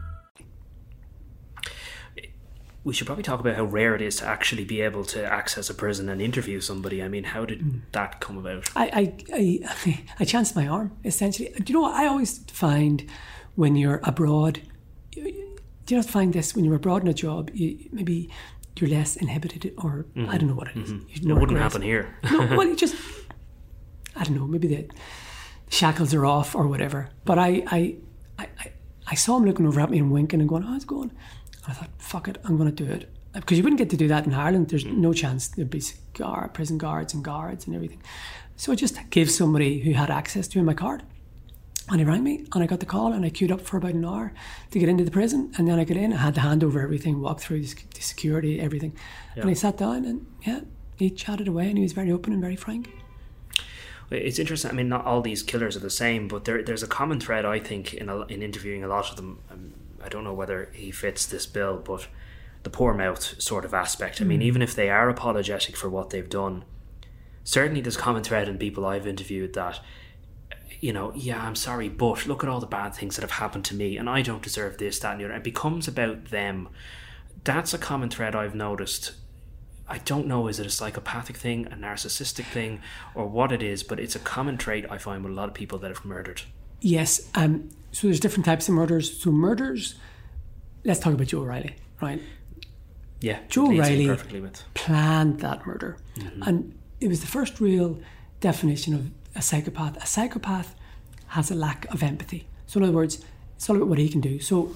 [2.83, 5.69] We should probably talk about how rare it is to actually be able to access
[5.69, 7.03] a prison and interview somebody.
[7.03, 7.79] I mean, how did hmm.
[7.91, 8.69] that come about?
[8.75, 11.49] I, I, I, I chanced my arm, essentially.
[11.49, 13.07] Do you know what I always find
[13.55, 14.61] when you're abroad?
[15.11, 17.51] Do you not find this when you're abroad in a job?
[17.53, 18.29] You, maybe
[18.77, 20.31] you're less inhibited, or I mm-hmm.
[20.31, 20.91] don't know what it is.
[20.91, 21.07] Mm-hmm.
[21.09, 22.15] You know It wouldn't happen here.
[22.31, 22.95] no, well, you just,
[24.15, 24.89] I don't know, maybe the
[25.69, 27.09] shackles are off or whatever.
[27.25, 27.95] But I, I,
[28.39, 28.71] I, I,
[29.07, 31.11] I saw him looking over at me and winking and going, oh, how's it going?
[31.67, 33.09] I thought, fuck it, I'm going to do it.
[33.33, 34.69] Because you wouldn't get to do that in Ireland.
[34.69, 35.81] There's no chance there'd be
[36.13, 38.01] guard, prison guards and guards and everything.
[38.57, 41.03] So I just gave somebody who had access to my card.
[41.89, 43.93] And he rang me and I got the call and I queued up for about
[43.93, 44.33] an hour
[44.71, 45.51] to get into the prison.
[45.57, 48.59] And then I got in, I had to hand over everything, walk through the, security,
[48.61, 48.95] everything.
[49.35, 50.61] And I sat down and yeah,
[50.97, 52.89] he chatted away and he was very open and very frank.
[54.09, 54.71] It's interesting.
[54.71, 57.45] I mean, not all these killers are the same, but there, there's a common thread.
[57.45, 59.39] I think in a, in interviewing a lot of them.
[59.49, 62.07] Um, I don't know whether he fits this bill, but
[62.63, 64.21] the poor mouth sort of aspect.
[64.21, 66.63] I mean, even if they are apologetic for what they've done,
[67.43, 69.79] certainly there's common thread in people I've interviewed that.
[70.79, 73.65] You know, yeah, I'm sorry, but look at all the bad things that have happened
[73.65, 75.35] to me, and I don't deserve this, that, and the other.
[75.35, 76.69] It becomes about them.
[77.43, 79.13] That's a common thread I've noticed
[79.91, 82.79] I don't know is it a psychopathic thing, a narcissistic thing,
[83.13, 85.53] or what it is, but it's a common trait I find with a lot of
[85.53, 86.43] people that have murdered.
[86.79, 87.29] Yes.
[87.35, 89.21] Um, so there's different types of murders.
[89.21, 89.95] So murders,
[90.83, 92.21] let's talk about Joe Riley, right?
[93.19, 94.17] Yeah, Joe Riley
[94.73, 95.97] planned that murder.
[96.41, 97.99] And it was the first real
[98.39, 100.01] definition of a psychopath.
[100.01, 100.75] A psychopath
[101.27, 102.47] has a lack of empathy.
[102.65, 103.23] So, in other words,
[103.55, 104.39] it's all about what he can do.
[104.39, 104.75] So,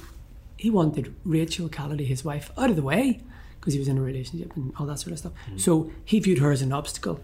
[0.58, 3.22] he wanted Rachel Callaly, his wife, out of the way
[3.60, 5.34] because he was in a relationship and all that sort of stuff.
[5.58, 7.20] So, he viewed her as an obstacle,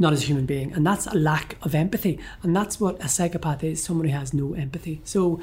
[0.00, 0.72] not as a human being.
[0.72, 2.18] And that's a lack of empathy.
[2.42, 5.00] And that's what a psychopath is someone who has no empathy.
[5.04, 5.40] So,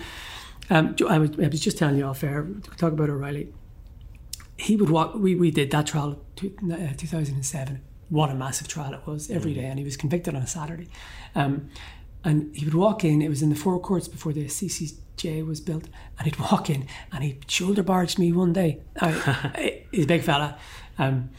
[0.70, 3.54] um, I, was, I was just telling you off air, to talk about O'Reilly
[4.58, 5.16] he would walk.
[5.16, 7.82] We, we did that trial, to, uh, 2007.
[8.10, 10.88] What a massive trial it was every day, and he was convicted on a Saturday.
[11.36, 11.70] Um,
[12.24, 13.22] and he would walk in.
[13.22, 15.86] It was in the Four Courts before the CCJ was built,
[16.18, 18.82] and he'd walk in and he shoulder barged me one day.
[19.00, 19.12] Uh,
[19.92, 20.58] he's a big fella,
[20.98, 21.30] um,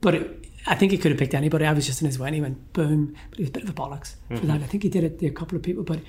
[0.00, 1.64] but it, I think he could have picked anybody.
[1.64, 3.14] I was just in his way, and he went boom.
[3.30, 4.60] But he was a bit of a bollocks for that.
[4.62, 6.00] I think he did it to a couple of people, but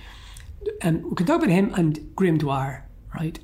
[0.82, 3.40] um, we can talk about him and Graham Dwyer, right?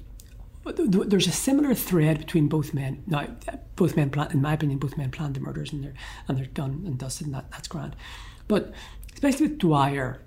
[0.63, 3.03] But th- th- there's a similar thread between both men.
[3.05, 3.27] Now,
[3.75, 5.93] both men, plan, in my opinion, both men planned the murders and they're
[6.27, 7.95] and they're done and dusted, and that, that's grand.
[8.47, 8.73] But
[9.13, 10.21] especially with Dwyer,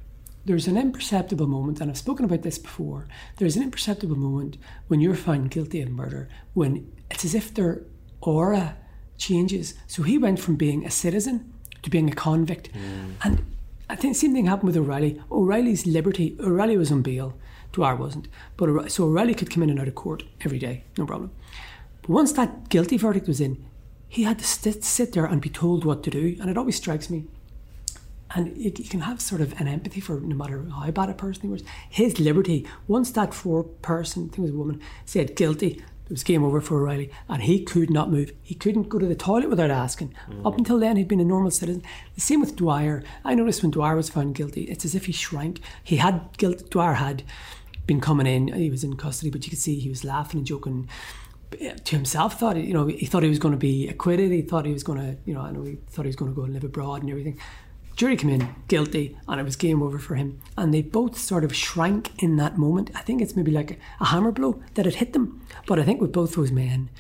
[0.45, 3.09] there's an imperceptible moment, and I've spoken about this before.
[3.39, 7.83] There's an imperceptible moment when you're found guilty of murder, when it's as if their
[8.21, 8.77] aura
[9.19, 9.75] changes.
[9.87, 11.53] So he went from being a citizen
[11.83, 13.13] to being a convict, mm.
[13.23, 13.45] and
[13.89, 15.21] I think the same thing happened with O'Reilly.
[15.31, 16.37] O'Reilly's liberty.
[16.41, 17.35] O'Reilly was on bail.
[17.73, 18.29] Dwyer wasn't.
[18.57, 21.31] But O'Re- so O'Reilly could come in and out of court every day, no problem.
[22.03, 23.65] But once that guilty verdict was in,
[24.09, 26.37] he had to sit, sit there and be told what to do.
[26.41, 27.27] And it always strikes me.
[28.35, 31.15] And you, you can have sort of an empathy for no matter how bad a
[31.15, 31.63] person he was.
[31.89, 36.23] His liberty, once that foreperson, I think it was a woman, said guilty, it was
[36.23, 38.33] game over for O'Reilly, and he could not move.
[38.43, 40.15] He couldn't go to the toilet without asking.
[40.45, 40.59] Up mm.
[40.59, 41.83] until then, he'd been a normal citizen.
[42.15, 43.03] The same with Dwyer.
[43.25, 45.61] I noticed when Dwyer was found guilty, it's as if he shrank.
[45.83, 46.71] He had guilt.
[46.71, 47.25] Dwyer had
[47.89, 48.53] been coming in.
[48.53, 50.89] He was in custody, but you could see he was laughing and joking
[51.51, 52.39] to himself.
[52.39, 54.31] Thought you know he thought he was going to be acquitted.
[54.31, 56.31] He thought he was going to you know I know he thought he was going
[56.31, 57.41] to go and live abroad and everything.
[57.97, 60.39] Jury came in guilty, and it was game over for him.
[60.57, 62.91] And they both sort of shrank in that moment.
[62.95, 65.41] I think it's maybe like a, hammer blow that had hit them.
[65.67, 66.91] But I think with both those men,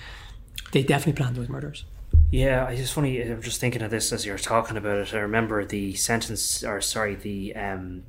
[0.72, 1.84] they definitely planned those murders.
[2.30, 3.20] Yeah, I just funny.
[3.20, 5.14] I'm just thinking of this as you're talking about it.
[5.14, 8.04] I remember the sentence, or sorry, the um,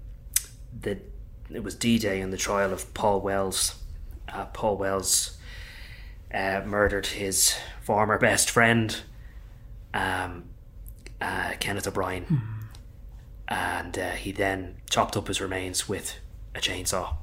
[0.79, 0.97] the
[1.51, 3.75] it was D-Day and the trial of Paul Wells.
[4.31, 5.37] Uh, Paul Wells
[6.33, 9.01] uh, murdered his former best friend,
[9.93, 10.45] um,
[11.21, 12.56] uh, Kenneth O'Brien.
[13.47, 16.19] And uh, he then chopped up his remains with
[16.55, 17.15] a chainsaw.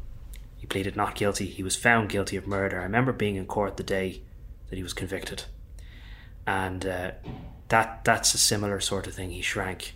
[0.56, 1.46] He pleaded not guilty.
[1.46, 2.80] He was found guilty of murder.
[2.80, 4.22] I remember being in court the day
[4.70, 5.44] that he was convicted,
[6.46, 7.10] and uh,
[7.68, 9.30] that that's a similar sort of thing.
[9.30, 9.94] He shrank.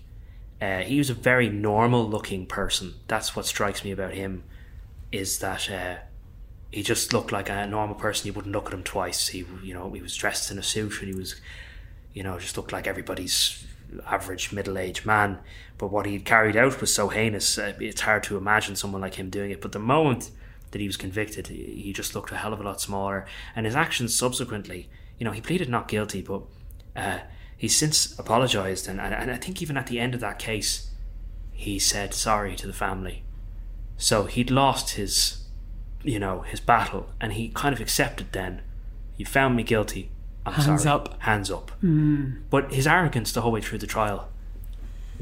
[0.60, 2.94] Uh, he was a very normal-looking person.
[3.06, 4.42] That's what strikes me about him,
[5.12, 5.98] is that uh,
[6.72, 8.26] he just looked like a normal person.
[8.26, 9.28] You wouldn't look at him twice.
[9.28, 11.40] He, you know, he was dressed in a suit and he was,
[12.12, 13.64] you know, just looked like everybody's
[14.06, 15.38] average middle-aged man.
[15.76, 17.58] But what he carried out was so heinous.
[17.58, 19.60] Uh, it's hard to imagine someone like him doing it.
[19.60, 20.30] But the moment
[20.70, 23.26] that he was convicted, he just looked a hell of a lot smaller.
[23.56, 26.42] And his actions subsequently, you know, he pleaded not guilty, but
[26.94, 27.20] uh,
[27.56, 28.88] he's since apologised.
[28.88, 30.90] And, and, and I think even at the end of that case,
[31.52, 33.24] he said sorry to the family.
[33.96, 35.44] So he'd lost his,
[36.04, 38.62] you know, his battle, and he kind of accepted then.
[39.16, 40.10] You found me guilty.
[40.56, 40.94] I'm Hands sorry.
[40.94, 41.22] up.
[41.22, 41.70] Hands up.
[41.80, 42.32] Hmm.
[42.50, 44.28] But his arrogance the whole way through the trial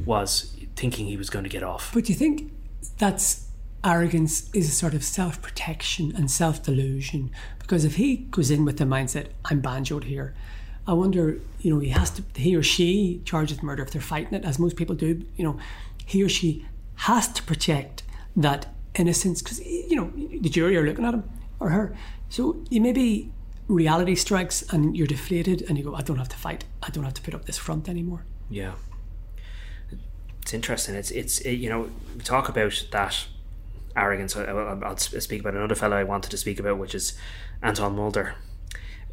[0.04, 1.90] was thinking he was going to get off.
[1.94, 2.52] But do you think
[2.98, 3.46] that's
[3.84, 7.30] arrogance is a sort of self protection and self delusion?
[7.58, 10.34] Because if he goes in with the mindset, I'm banjoed here,
[10.86, 14.34] I wonder, you know, he has to, he or she charges murder if they're fighting
[14.34, 15.58] it, as most people do, you know,
[16.04, 16.64] he or she
[16.96, 18.04] has to protect
[18.36, 21.96] that innocence because, you know, the jury are looking at him or her.
[22.28, 23.32] So you maybe
[23.68, 26.64] reality strikes and you're deflated and you go, I don't have to fight.
[26.82, 28.24] I don't have to put up this front anymore.
[28.48, 28.72] Yeah,
[30.42, 30.94] it's interesting.
[30.94, 33.26] It's it's it, you know we talk about that
[33.96, 34.36] arrogance.
[34.36, 37.18] I, I'll, I'll speak about another fellow I wanted to speak about, which is
[37.62, 38.34] Anton Mulder.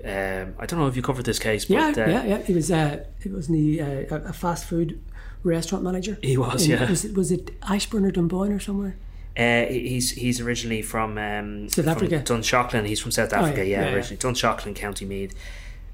[0.04, 2.38] Um, I don't know if you covered this case, but Yeah, uh, yeah, yeah.
[2.48, 3.86] It was uh, it was the uh,
[4.16, 5.02] a- a fast food
[5.44, 6.18] restaurant manager.
[6.22, 6.90] He was, In- yeah.
[6.90, 8.98] Was it was it Ashbourne or Dunboyne or somewhere?
[9.38, 12.18] Uh, he's he's originally from um, South from Africa.
[12.18, 12.86] Oh, Dunshaughlin.
[12.86, 13.96] He's from South Africa, yeah, yeah, yeah, yeah.
[13.96, 15.34] originally Dunshaughlin, County Meath.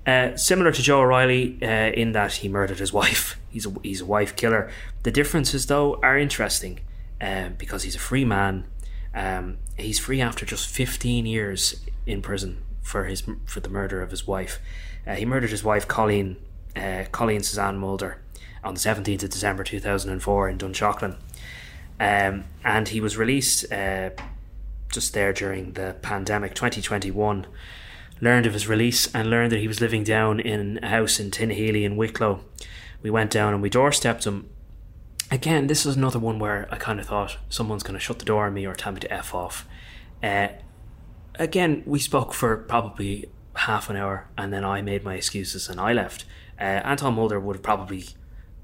[0.06, 3.40] Uh, similar to Joe O'Reilly uh, in that he murdered his wife.
[3.50, 4.70] He's a he's a wife killer.
[5.04, 6.82] The differences, though, are interesting
[7.22, 8.66] um, because he's a free man.
[9.14, 14.12] Um, he's free after just 15 years in prison for his for the murder of
[14.12, 14.60] his wife.
[15.08, 16.38] Uh, he murdered his wife, Colleen
[16.76, 18.22] uh, Colleen Suzanne Mulder,
[18.64, 21.18] on the 17th of December 2004 in Dunshaughlin.
[22.00, 24.12] Um, and he was released uh,
[24.92, 27.46] just there during the pandemic 2021
[28.22, 31.32] learned of his release and learned that he was living down in a house in
[31.32, 32.42] Tinahely in Wicklow.
[33.02, 34.50] We went down and we doorstepped him.
[35.32, 38.26] Again, this is another one where I kind of thought someone's going to shut the
[38.26, 39.68] door on me or tell me to F off.
[40.22, 40.50] Uh,
[41.36, 45.80] again, we spoke for probably half an hour and then I made my excuses and
[45.80, 46.26] I left.
[46.60, 48.06] Uh, Anton Mulder would have probably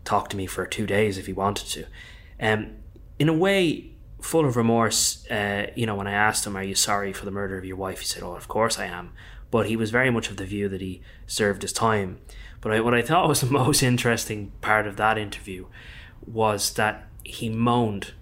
[0.04, 1.86] talked to me for two days if he wanted to.
[2.42, 2.72] Um,
[3.20, 6.76] in a way, full of remorse, uh, you know, when I asked him, Are you
[6.76, 8.00] sorry for the murder of your wife?
[8.00, 9.14] He said, Oh, of course I am.
[9.52, 12.20] But he was very much of the view that he served his time.
[12.62, 15.68] But I, what I thought was the most interesting part of that interview
[16.26, 18.14] was that he moaned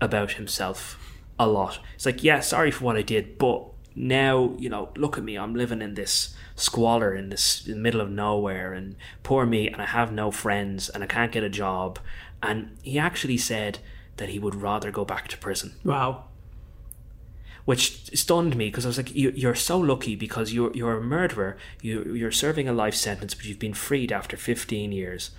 [0.00, 0.98] about himself
[1.38, 1.78] a lot.
[1.94, 5.36] It's like, yeah, sorry for what I did, but now, you know, look at me,
[5.36, 9.80] I'm living in this squalor in this in middle of nowhere and poor me and
[9.80, 11.98] I have no friends and I can't get a job.
[12.42, 13.78] And he actually said
[14.16, 16.24] that he would rather go back to prison Wow.
[17.64, 21.02] which stunned me because I was like, you, "You're so lucky because you're you're a
[21.02, 21.56] murderer.
[21.80, 25.30] You you're serving a life sentence, but you've been freed after 15 years."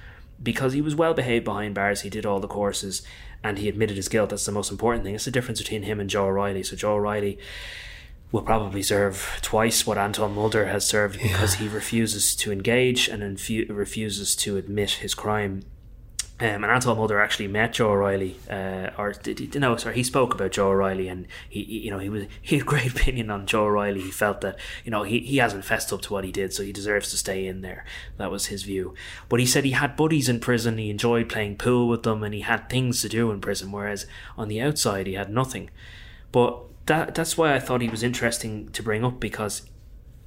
[0.41, 3.01] Because he was well behaved behind bars, he did all the courses,
[3.43, 4.29] and he admitted his guilt.
[4.31, 5.15] That's the most important thing.
[5.15, 6.63] It's the difference between him and Joe O'Reilly.
[6.63, 7.37] So Joe O'Reilly
[8.31, 13.21] will probably serve twice what Anton Mulder has served because he refuses to engage and
[13.21, 15.61] infu- refuses to admit his crime.
[16.39, 19.47] Um, and Anton Mulder actually met Joe O'Reilly, uh, or did he?
[19.59, 22.63] No, sorry, he spoke about Joe O'Reilly, and he, you know, he was he had
[22.63, 24.01] a great opinion on Joe O'Reilly.
[24.01, 26.63] He felt that you know he, he hasn't fessed up to what he did, so
[26.63, 27.85] he deserves to stay in there.
[28.17, 28.95] That was his view.
[29.29, 30.79] But he said he had buddies in prison.
[30.79, 33.71] He enjoyed playing pool with them, and he had things to do in prison.
[33.71, 35.69] Whereas on the outside, he had nothing.
[36.31, 39.61] But that that's why I thought he was interesting to bring up because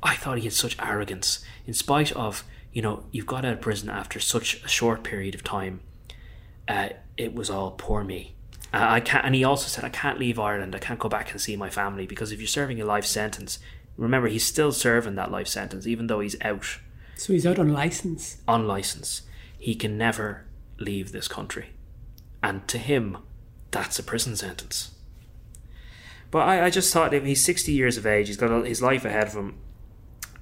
[0.05, 3.61] I thought he had such arrogance, in spite of you know you've got out of
[3.61, 5.81] prison after such a short period of time.
[6.69, 8.35] Uh, it was all poor me.
[8.75, 10.75] Uh, I can't, and he also said I can't leave Ireland.
[10.75, 13.59] I can't go back and see my family because if you're serving a life sentence,
[13.97, 16.79] remember he's still serving that life sentence even though he's out
[17.17, 18.39] So he's out on license.
[18.47, 19.23] on license.
[19.59, 20.45] He can never
[20.79, 21.71] leave this country,
[22.43, 23.19] and to him,
[23.71, 24.91] that's a prison sentence.
[26.31, 29.05] But I, I just thought if he's 60 years of age, he's got his life
[29.05, 29.59] ahead of him.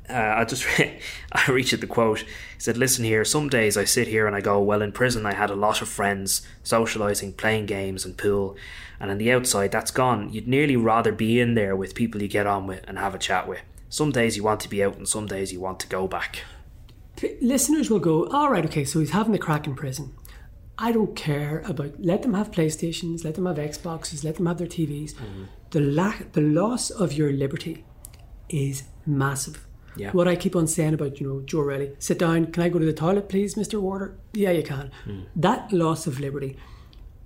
[0.09, 0.67] Uh, I just
[1.33, 2.21] I reached the quote.
[2.21, 2.27] He
[2.59, 3.25] said, "Listen here.
[3.25, 5.83] Some days I sit here and I go, well, in prison I had a lot
[5.83, 8.57] of friends, socialising, playing games and pool,
[9.01, 10.33] and on the outside that's gone.
[10.33, 13.19] You'd nearly rather be in there with people you get on with and have a
[13.19, 13.63] chat with.
[13.89, 16.45] Some days you want to be out, and some days you want to go back."
[17.41, 20.15] Listeners will go, all right, okay, so he's having the crack in prison.
[20.77, 22.01] I don't care about.
[22.01, 23.25] Let them have PlayStations.
[23.25, 24.25] Let them have Xboxes.
[24.25, 25.15] Let them have their TVs.
[25.71, 27.85] The lack, the loss of your liberty,
[28.49, 29.65] is massive.
[29.97, 30.11] Yeah.
[30.11, 32.47] What I keep on saying about you know Joe Riley, sit down.
[32.47, 34.17] Can I go to the toilet, please, Mister Warder?
[34.33, 34.91] Yeah, you can.
[35.05, 35.23] Hmm.
[35.37, 36.57] That loss of liberty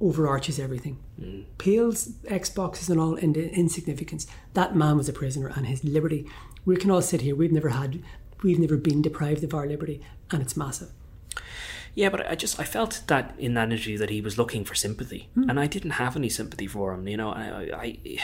[0.00, 0.98] overarches everything.
[1.18, 1.40] Hmm.
[1.56, 4.26] Pales Xboxes and all into insignificance.
[4.54, 6.26] That man was a prisoner, and his liberty.
[6.64, 7.34] We can all sit here.
[7.34, 8.02] We've never had.
[8.42, 10.00] We've never been deprived of our liberty,
[10.30, 10.90] and it's massive.
[11.94, 14.74] Yeah, but I just I felt that in that interview that he was looking for
[14.74, 15.48] sympathy, hmm.
[15.48, 17.08] and I didn't have any sympathy for him.
[17.08, 18.18] You know, I, I, I,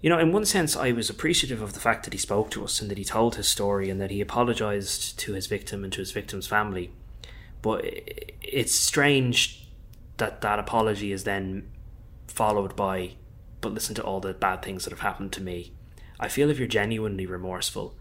[0.00, 2.64] you know, in one sense, I was appreciative of the fact that he spoke to
[2.64, 5.92] us and that he told his story and that he apologized to his victim and
[5.92, 6.92] to his victim's family.
[7.62, 7.84] But
[8.42, 9.68] it's strange
[10.18, 11.68] that that apology is then
[12.28, 13.12] followed by,
[13.60, 15.72] but listen to all the bad things that have happened to me.
[16.20, 17.96] I feel if you're genuinely remorseful,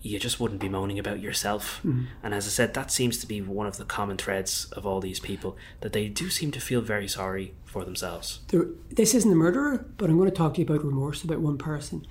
[0.00, 1.80] you just wouldn't be moaning about yourself.
[1.84, 5.00] And as I said, that seems to be one of the common threads of all
[5.00, 8.40] these people that they do seem to feel very sorry for themselves.
[8.48, 11.40] there, this isn't a murderer, but I'm going to talk to you about remorse about
[11.40, 12.06] one person.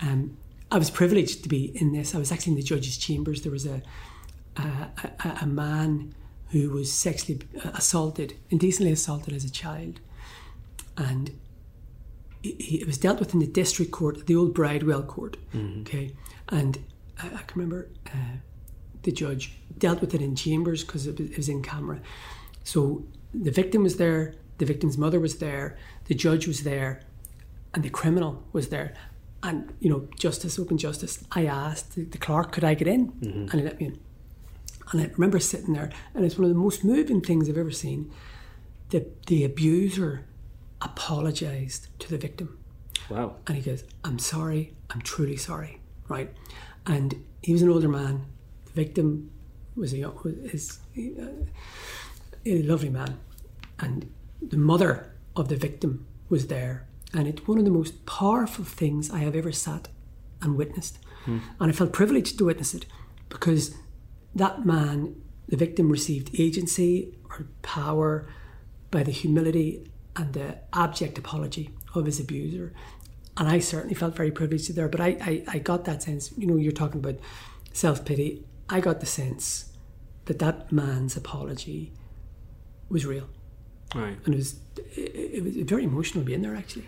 [0.00, 0.36] Um,
[0.70, 2.14] I was privileged to be in this.
[2.14, 3.42] I was actually in the judge's chambers.
[3.42, 3.82] There was a
[4.56, 4.62] a,
[5.24, 6.14] a, a man
[6.50, 7.40] who was sexually
[7.74, 10.00] assaulted, indecently assaulted as a child,
[10.96, 11.30] and
[12.42, 15.36] he, he- it was dealt with in the district court, the old Bridewell court.
[15.80, 16.12] Okay,
[16.48, 16.78] and
[17.22, 18.36] I, I can remember uh,
[19.02, 22.00] the judge dealt with it in chambers because it, was- it was in camera.
[22.64, 27.00] So the victim was there, the victim's mother was there, the judge was there,
[27.74, 28.94] and the criminal was there.
[29.42, 31.24] And, you know, justice, open justice.
[31.32, 33.12] I asked the, the clerk, could I get in?
[33.22, 33.98] And he let me in.
[34.92, 37.70] And I remember sitting there, and it's one of the most moving things I've ever
[37.70, 38.10] seen.
[38.90, 40.26] The, the abuser
[40.82, 42.58] apologised to the victim.
[43.08, 43.36] Wow.
[43.46, 46.32] And he goes, I'm sorry, I'm truly sorry, right?
[46.86, 48.26] And he was an older man.
[48.66, 49.30] The victim
[49.76, 50.18] was a young,
[50.52, 51.26] is, uh,
[52.44, 53.18] a lovely man.
[53.78, 56.86] And the mother of the victim was there.
[57.12, 59.88] And it's one of the most powerful things I have ever sat
[60.42, 60.98] and witnessed.
[61.58, 62.86] And I felt privileged to witness it
[63.28, 63.74] because
[64.34, 68.28] that man, the victim, received agency or power
[68.90, 72.72] by the humility and the abject apology of his abuser.
[73.40, 74.86] And I certainly felt very privileged there.
[74.86, 77.18] But I, I, I got that sense, you know, you're talking about
[77.72, 78.44] self pity.
[78.68, 79.72] I got the sense
[80.26, 81.90] that that man's apology
[82.90, 83.28] was real.
[83.94, 84.18] Right.
[84.26, 84.56] And it was,
[84.94, 86.86] it, it was very emotional being there, actually.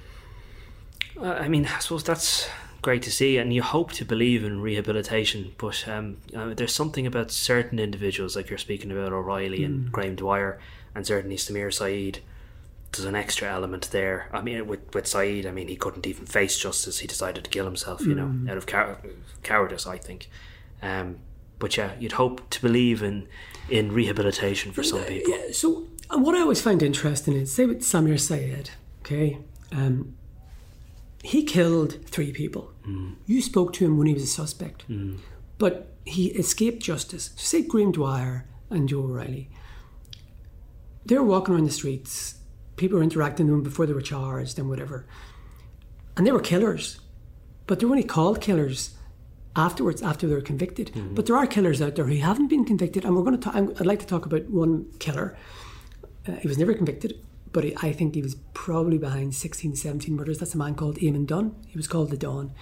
[1.19, 2.51] Uh, I mean, I suppose that's
[2.83, 5.55] great to see, and you hope to believe in rehabilitation.
[5.57, 10.17] But um, uh, there's something about certain individuals, like you're speaking about O'Reilly and Graham
[10.17, 10.61] Dwyer,
[10.95, 12.21] and certainly Samir Saeed.
[12.93, 14.28] There's an extra element there.
[14.32, 16.99] I mean, with with Saeed, I mean, he couldn't even face justice.
[16.99, 18.99] He decided to kill himself, you know, out of cow-
[19.43, 20.28] cowardice, I think.
[20.82, 21.18] Um,
[21.59, 23.28] but yeah, you'd hope to believe in
[23.70, 25.32] in rehabilitation for some people.
[25.32, 28.70] Yeah, so uh, what I always find interesting is, say with Samir Sayed,
[29.01, 29.38] okay,
[29.70, 30.14] um,
[31.22, 32.72] he killed three people.
[33.26, 34.84] You spoke to him when he was a suspect,
[35.57, 37.30] but he escaped justice.
[37.36, 39.49] So say Graham Dwyer and Joe O'Reilly.
[41.07, 42.34] They were walking around the streets.
[42.83, 45.07] People were interacting with them before they were charged and whatever.
[46.16, 46.99] And they were killers,
[47.68, 48.97] but they were only called killers
[49.55, 50.91] afterwards after they were convicted.
[51.14, 53.41] But there are killers out there who haven't been convicted, and we're going to.
[53.41, 55.39] talk I'd like to talk about one killer.
[56.26, 57.20] Uh, he was never convicted,
[57.53, 60.39] but he, I think he was probably behind 16, 17 murders.
[60.39, 61.55] That's a man called Eamon Dunne.
[61.68, 62.53] He was called the Don,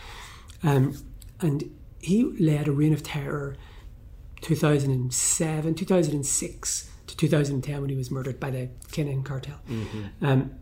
[0.63, 1.03] um,
[1.41, 3.57] and he led a reign of terror.
[4.43, 6.90] 2007, 2006 to
[7.21, 9.61] 2010 when he was murdered by the Kinahan cartel.
[10.23, 10.53] Um,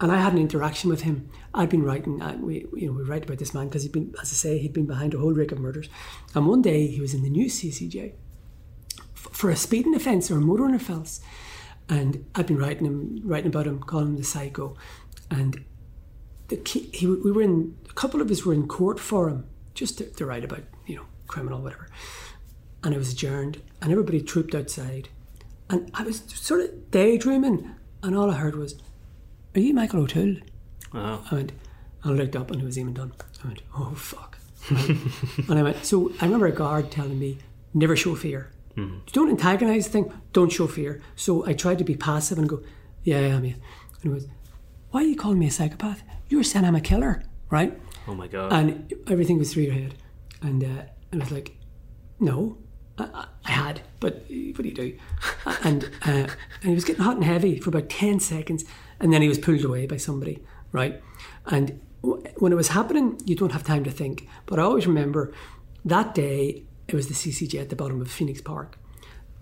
[0.00, 1.30] and I had an interaction with him.
[1.54, 4.14] I'd been writing, uh, we, you know, we write about this man because he'd been,
[4.20, 5.88] as I say, he'd been behind a whole rake of murders.
[6.34, 8.12] And one day he was in the news CCJ
[8.98, 11.20] f- for a speeding offence or a motoring offence.
[11.88, 14.76] And I'd been writing him, writing about him, calling him the psycho.
[15.30, 15.64] And
[16.48, 19.46] the key, he, we were in, a couple of us were in court for him,
[19.74, 21.88] just to, to write about, you know, criminal, whatever.
[22.84, 25.08] And it was adjourned, and everybody trooped outside.
[25.68, 27.70] And I was sort of daydreaming,
[28.02, 28.76] and all I heard was,
[29.54, 30.36] Are you Michael O'Toole?
[30.94, 31.22] Wow.
[31.30, 31.52] I went,
[32.04, 33.12] I looked up and it was Eamon Dunne.
[33.42, 34.38] I went, oh fuck.
[34.70, 37.38] and I went, so I remember a guard telling me,
[37.74, 38.50] never show fear.
[39.12, 41.00] Don't antagonize the thing, don't show fear.
[41.16, 42.62] So I tried to be passive and go,
[43.04, 43.54] yeah, I am, yeah.
[43.54, 44.26] And he was,
[44.90, 46.02] why are you calling me a psychopath?
[46.28, 47.78] You're saying I'm a killer, right?
[48.06, 48.52] Oh my god.
[48.52, 49.94] And everything was through your head.
[50.42, 51.56] And uh, I was like,
[52.20, 52.58] no,
[52.98, 54.96] I, I- I had, but what do you do?
[55.64, 56.28] and, uh,
[56.62, 58.64] and he was getting hot and heavy for about 10 seconds.
[59.00, 61.02] And then he was pulled away by somebody, right?
[61.46, 64.28] And w- when it was happening, you don't have time to think.
[64.46, 65.32] But I always remember
[65.84, 68.78] that day, it was the CCJ at the bottom of Phoenix Park.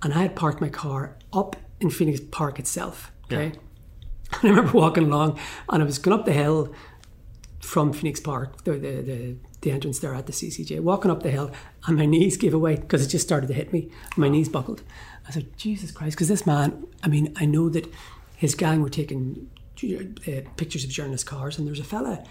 [0.02, 3.12] And I had parked my car up in Phoenix Park itself.
[3.24, 3.52] Okay.
[4.32, 5.38] and I remember walking along
[5.68, 6.72] and I was going up the hill
[7.60, 11.30] from Phoenix Park, the, the, the, the entrance there at the CCJ, walking up the
[11.30, 11.50] hill,
[11.86, 13.90] and my knees gave away because it just started to hit me.
[14.16, 14.82] My knees buckled.
[15.26, 17.92] I said, Jesus Christ, because this man, I mean, I know that
[18.36, 19.50] his gang were taking
[19.82, 22.24] uh, pictures of journalist cars, and there's a fella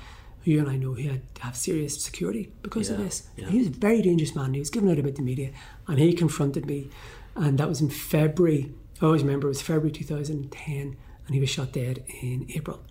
[0.43, 3.27] who you and I know he had to have serious security because of this.
[3.38, 3.47] yeah.
[3.49, 4.53] He was a very dangerous man.
[4.53, 5.51] He was giving out about the media,
[5.88, 6.89] and he confronted me,
[7.36, 8.73] and that was in February.
[9.01, 12.84] I always remember it was February 2010, and he was shot dead in April.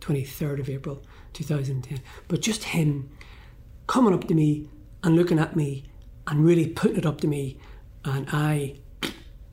[0.00, 1.02] 23rd of April
[1.32, 2.00] 2010.
[2.28, 3.10] But just him
[3.90, 4.68] coming up to me
[5.02, 5.84] and looking at me
[6.28, 7.58] and really putting it up to me,
[8.04, 8.76] and I,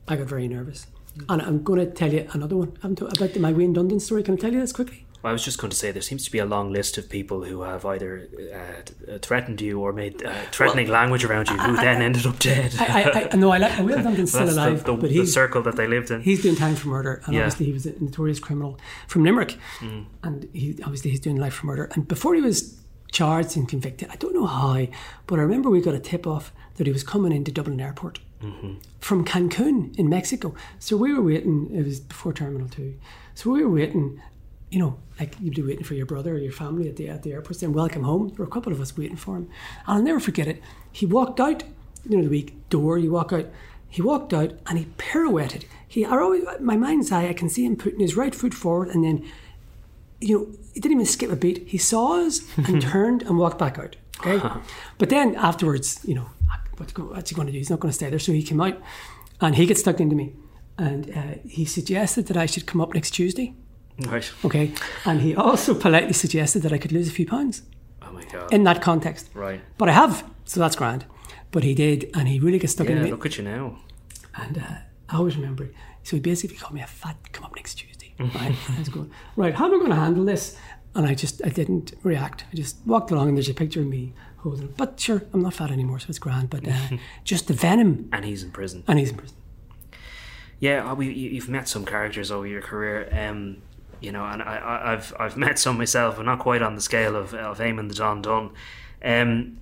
[0.07, 0.85] I got very nervous.
[1.27, 4.21] And I'm going to tell you another one about my Wayne Dundon story.
[4.21, 5.05] Can I tell you this quickly?
[5.23, 7.43] I was just going to say there seems to be a long list of people
[7.43, 12.01] who have either uh, threatened you or made uh, threatening language around you, who then
[12.03, 12.75] ended up dead.
[12.79, 15.25] I, I, I no, I like Will Dundon's still That's the- alive, the, but the
[15.25, 16.21] circle that they lived in.
[16.21, 17.41] he's doing time for murder, and Yeah.
[17.41, 20.05] obviously he was a notorious criminal from Limerick, Mm.
[20.23, 21.89] and he obviously he's doing life for murder.
[21.93, 22.79] And before he was
[23.11, 24.87] charged and convicted, I don't know how,
[25.27, 28.19] but I remember we got a tip off that he was coming into Dublin Airport
[28.43, 28.73] Mm-hmm.
[28.99, 30.53] from Cancun in Mexico.
[30.77, 31.71] So we were waiting.
[31.73, 32.93] It was before Terminal Two,
[33.33, 34.21] so we were waiting.
[34.69, 37.23] You know, like you'd be waiting for your brother or your family at the at
[37.23, 38.27] the airport saying welcome home.
[38.27, 39.43] There were a couple of us waiting for him,
[39.87, 40.61] and I'll never forget it.
[40.91, 41.63] He walked out,
[42.07, 42.99] you know, the week door.
[42.99, 43.47] You walk out.
[43.89, 45.63] He walked out and he pirouetted.
[45.87, 48.89] He, I always, my mind's eye, I can see him putting his right foot forward
[48.89, 49.25] and then,
[50.21, 50.47] you know,
[50.77, 51.67] he didn't even skip a beat.
[51.67, 53.95] He saw us and turned and walked back out.
[54.19, 54.39] Okay,
[54.99, 56.27] but then afterwards, you know,
[56.77, 57.57] what's, he going to do?
[57.57, 58.19] He's not going to stay there.
[58.19, 58.77] So he came out,
[59.41, 60.35] and he gets stuck into me,
[60.77, 63.55] and uh, he suggested that I should come up next Tuesday.
[64.07, 64.31] Right.
[64.45, 64.71] Okay,
[65.05, 67.63] and he also politely suggested that I could lose a few pounds
[68.03, 68.53] Oh my god.
[68.53, 69.29] in that context.
[69.33, 69.59] right.
[69.79, 71.05] But I have, so that's grand.
[71.51, 73.11] But he did, and he really gets stuck Yeah, into me.
[73.11, 73.79] look at you now.
[74.35, 74.61] And uh,
[75.09, 75.73] I always remember it.
[76.03, 77.96] So he basically called me a fat, come up next Tuesday.
[78.19, 78.55] Right?
[78.69, 80.57] I was going, right, how am I going to handle this?
[80.95, 82.45] And I just, I didn't react.
[82.51, 84.77] I just walked along and there's a picture of me holding it.
[84.77, 86.49] But sure, I'm not fat anymore, so it's grand.
[86.49, 88.09] But uh, just the venom.
[88.11, 88.83] And he's in prison.
[88.87, 89.35] And he's in prison.
[90.59, 93.61] Yeah, we, you- you've met some characters over your career, um,
[94.01, 96.81] you know, and I, I, I've I've met some myself, but not quite on the
[96.81, 98.49] scale of of Eamon the John Dunn.
[99.03, 99.57] Um,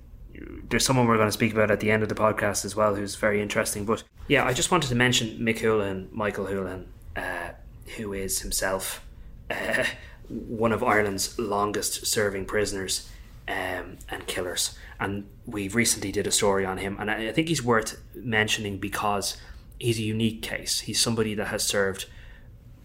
[0.68, 2.94] there's someone we're going to speak about at the end of the podcast as well,
[2.94, 3.84] who's very interesting.
[3.84, 7.50] But yeah, I just wanted to mention Mick Houlihan, Michael Houlihan, uh,
[7.96, 9.04] who is himself
[9.50, 9.84] uh,
[10.28, 13.08] one of Ireland's longest-serving prisoners
[13.48, 14.76] um, and killers.
[14.98, 18.78] And we recently did a story on him, and I, I think he's worth mentioning
[18.78, 19.36] because
[19.78, 20.80] he's a unique case.
[20.80, 22.06] He's somebody that has served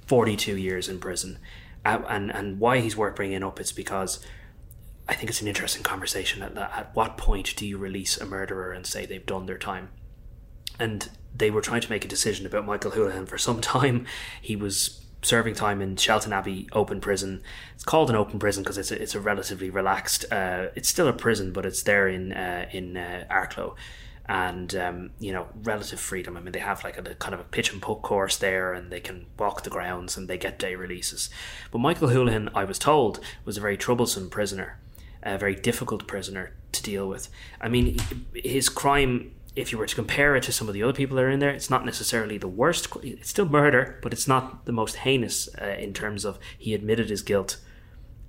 [0.05, 1.39] 42 years in prison.
[1.83, 4.19] Uh, and, and why he's worth bringing up is because
[5.07, 6.43] I think it's an interesting conversation.
[6.43, 9.89] At, at what point do you release a murderer and say they've done their time?
[10.79, 14.05] And they were trying to make a decision about Michael Houlihan for some time.
[14.41, 17.41] He was serving time in Shelton Abbey open prison.
[17.75, 20.25] It's called an open prison because it's a, it's a relatively relaxed.
[20.31, 23.75] Uh, it's still a prison, but it's there in uh, in uh, Arklow,
[24.27, 26.37] and um, you know relative freedom.
[26.37, 28.91] I mean, they have like a, kind of a pitch and putt course there, and
[28.91, 31.29] they can walk the grounds, and they get day releases.
[31.71, 34.79] But Michael Houlihan, I was told, was a very troublesome prisoner
[35.23, 37.29] a very difficult prisoner to deal with.
[37.59, 37.97] I mean,
[38.33, 41.23] his crime, if you were to compare it to some of the other people that
[41.23, 42.87] are in there, it's not necessarily the worst.
[43.03, 47.09] It's still murder, but it's not the most heinous uh, in terms of he admitted
[47.09, 47.57] his guilt.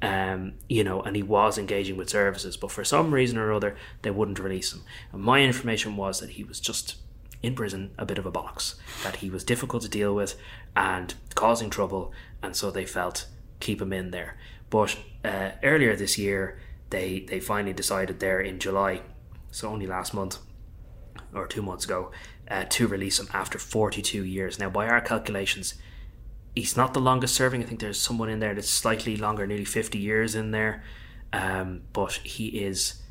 [0.00, 3.76] Um, you know, and he was engaging with services, but for some reason or other,
[4.02, 4.82] they wouldn't release him.
[5.12, 6.96] And my information was that he was just
[7.40, 10.36] in prison a bit of a bollocks, that he was difficult to deal with
[10.74, 12.12] and causing trouble,
[12.42, 13.26] and so they felt
[13.60, 14.36] keep him in there.
[14.70, 16.58] But uh, earlier this year,
[16.90, 19.02] they they finally decided there in July,
[19.52, 20.38] so only last month
[21.34, 22.10] or two months ago,
[22.50, 24.58] uh, to release him after 42 years.
[24.58, 25.74] Now, by our calculations,
[26.54, 27.62] he's not the longest serving.
[27.62, 30.82] I think there's someone in there that's slightly longer, nearly 50 years in there.
[31.32, 33.02] Um, but he is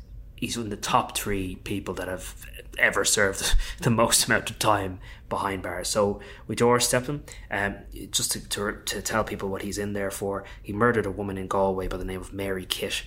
[0.42, 2.34] he's in the top three people that have
[2.76, 4.98] ever served the most amount of time
[5.28, 5.88] behind bars.
[5.88, 7.22] So we doorstep him.
[7.48, 7.76] Um,
[8.10, 11.38] just to, to, to tell people what he's in there for, he murdered a woman
[11.38, 13.04] in Galway by the name of Mary Kitt.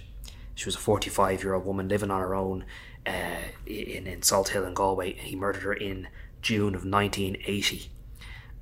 [0.56, 2.64] She was a 45 year old woman living on her own
[3.06, 5.14] uh, in, in Salt Hill in Galway.
[5.14, 6.08] He murdered her in
[6.42, 7.90] June of 1980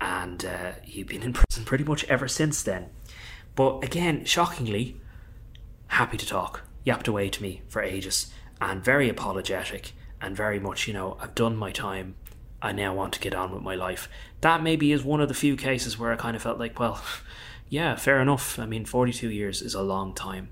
[0.04, 2.88] and uh, he'd been in prison pretty much ever since then.
[3.56, 4.98] But again, shockingly,
[5.88, 10.88] happy to talk, yapped away to me for ages, and very apologetic, and very much,
[10.88, 12.16] you know, I've done my time.
[12.62, 14.10] I now want to get on with my life.
[14.42, 17.02] That maybe is one of the few cases where I kind of felt like, well,
[17.70, 18.60] yeah, fair enough.
[18.60, 20.50] I mean, 42 years is a long time.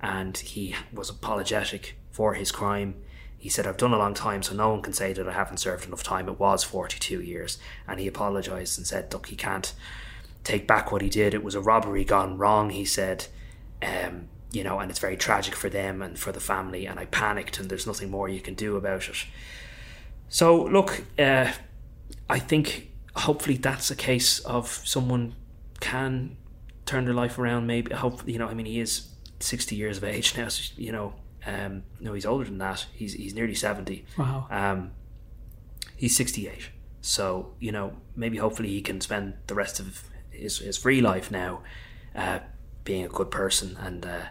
[0.00, 2.96] And he was apologetic for his crime.
[3.44, 5.58] He said, I've done a long time, so no one can say that I haven't
[5.58, 6.30] served enough time.
[6.30, 7.58] It was 42 years.
[7.86, 9.74] And he apologised and said, Look, he can't
[10.44, 11.34] take back what he did.
[11.34, 13.26] It was a robbery gone wrong, he said.
[13.82, 16.86] Um, you know, and it's very tragic for them and for the family.
[16.86, 19.26] And I panicked, and there's nothing more you can do about it.
[20.30, 21.52] So, look, uh,
[22.30, 25.34] I think hopefully that's a case of someone
[25.80, 26.38] can
[26.86, 27.66] turn their life around.
[27.66, 28.48] Maybe, hope you know.
[28.48, 29.06] I mean, he is
[29.38, 30.48] sixty years of age now.
[30.48, 31.12] So, you know,
[31.46, 32.86] um, no, he's older than that.
[32.92, 34.06] He's he's nearly seventy.
[34.16, 34.46] Wow.
[34.50, 34.92] Um,
[35.96, 36.70] he's sixty eight.
[37.00, 41.30] So you know, maybe hopefully he can spend the rest of his his free life
[41.30, 41.62] now,
[42.14, 42.40] uh,
[42.84, 44.22] being a good person and uh,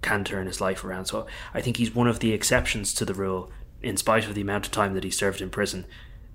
[0.00, 1.06] can turn his life around.
[1.06, 3.50] So I think he's one of the exceptions to the rule,
[3.82, 5.86] in spite of the amount of time that he served in prison.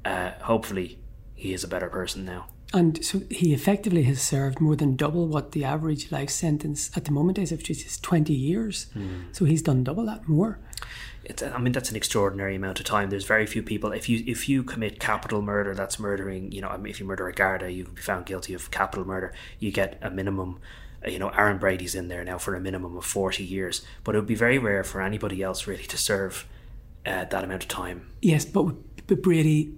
[0.06, 1.00] Uh, hopefully,
[1.34, 2.48] he is a better person now.
[2.74, 7.06] And so he effectively has served more than double what the average life sentence at
[7.06, 8.88] the moment is, which is 20 years.
[9.32, 10.60] So he's done double that more.
[11.24, 13.10] It's, I mean, that's an extraordinary amount of time.
[13.10, 13.92] There's very few people.
[13.94, 16.52] If you if you commit capital murder, that's murdering.
[16.52, 18.70] You know, I mean, if you murder a Garda, you can be found guilty of
[18.72, 19.34] capital murder.
[19.60, 20.60] You get a minimum.
[21.06, 23.86] uh, You know, Aaron Brady's in there now for a minimum of 40 years.
[24.04, 26.48] But it would be very rare for anybody else really to serve
[27.06, 28.08] uh, that amount of time.
[28.22, 28.76] Yes, but
[29.08, 29.74] but Brady,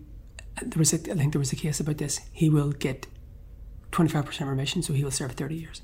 [0.61, 2.21] there was a, I think there was a case about this.
[2.31, 3.07] He will get
[3.91, 5.81] 25% remission, so he will serve 30 years.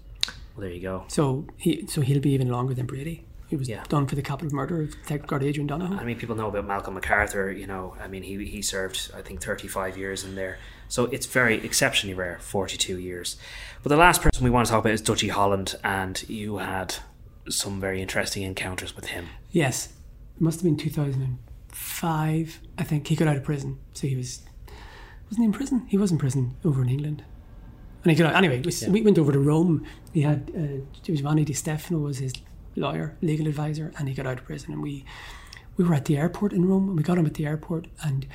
[0.55, 1.05] Well, there you go.
[1.07, 3.25] So he so he'll be even longer than Brady.
[3.47, 3.83] He was Yeah.
[3.89, 5.97] done for the capital murder of Detective Guard Adrian Donohoe.
[5.97, 7.51] I mean, people know about Malcolm MacArthur.
[7.51, 10.57] You know, I mean, he he served I think 35 years in there.
[10.87, 13.37] So it's very exceptionally rare, 42 years.
[13.83, 16.95] But the last person we want to talk about is Dutchy Holland, and you had
[17.49, 19.27] some very interesting encounters with him.
[19.51, 19.87] Yes,
[20.35, 22.59] it must have been 2005.
[22.77, 24.41] I think he got out of prison, so he was
[25.25, 25.85] wasn't he in prison?
[25.87, 27.23] He was in prison over in England.
[28.03, 28.35] And he got out.
[28.35, 29.83] Anyway, we, we went over to Rome.
[30.13, 32.33] He had uh, Giovanni Di Stefano was his
[32.75, 34.73] lawyer, legal advisor, and he got out of prison.
[34.73, 35.05] And we
[35.77, 38.27] we were at the airport in Rome, and we got him at the airport, and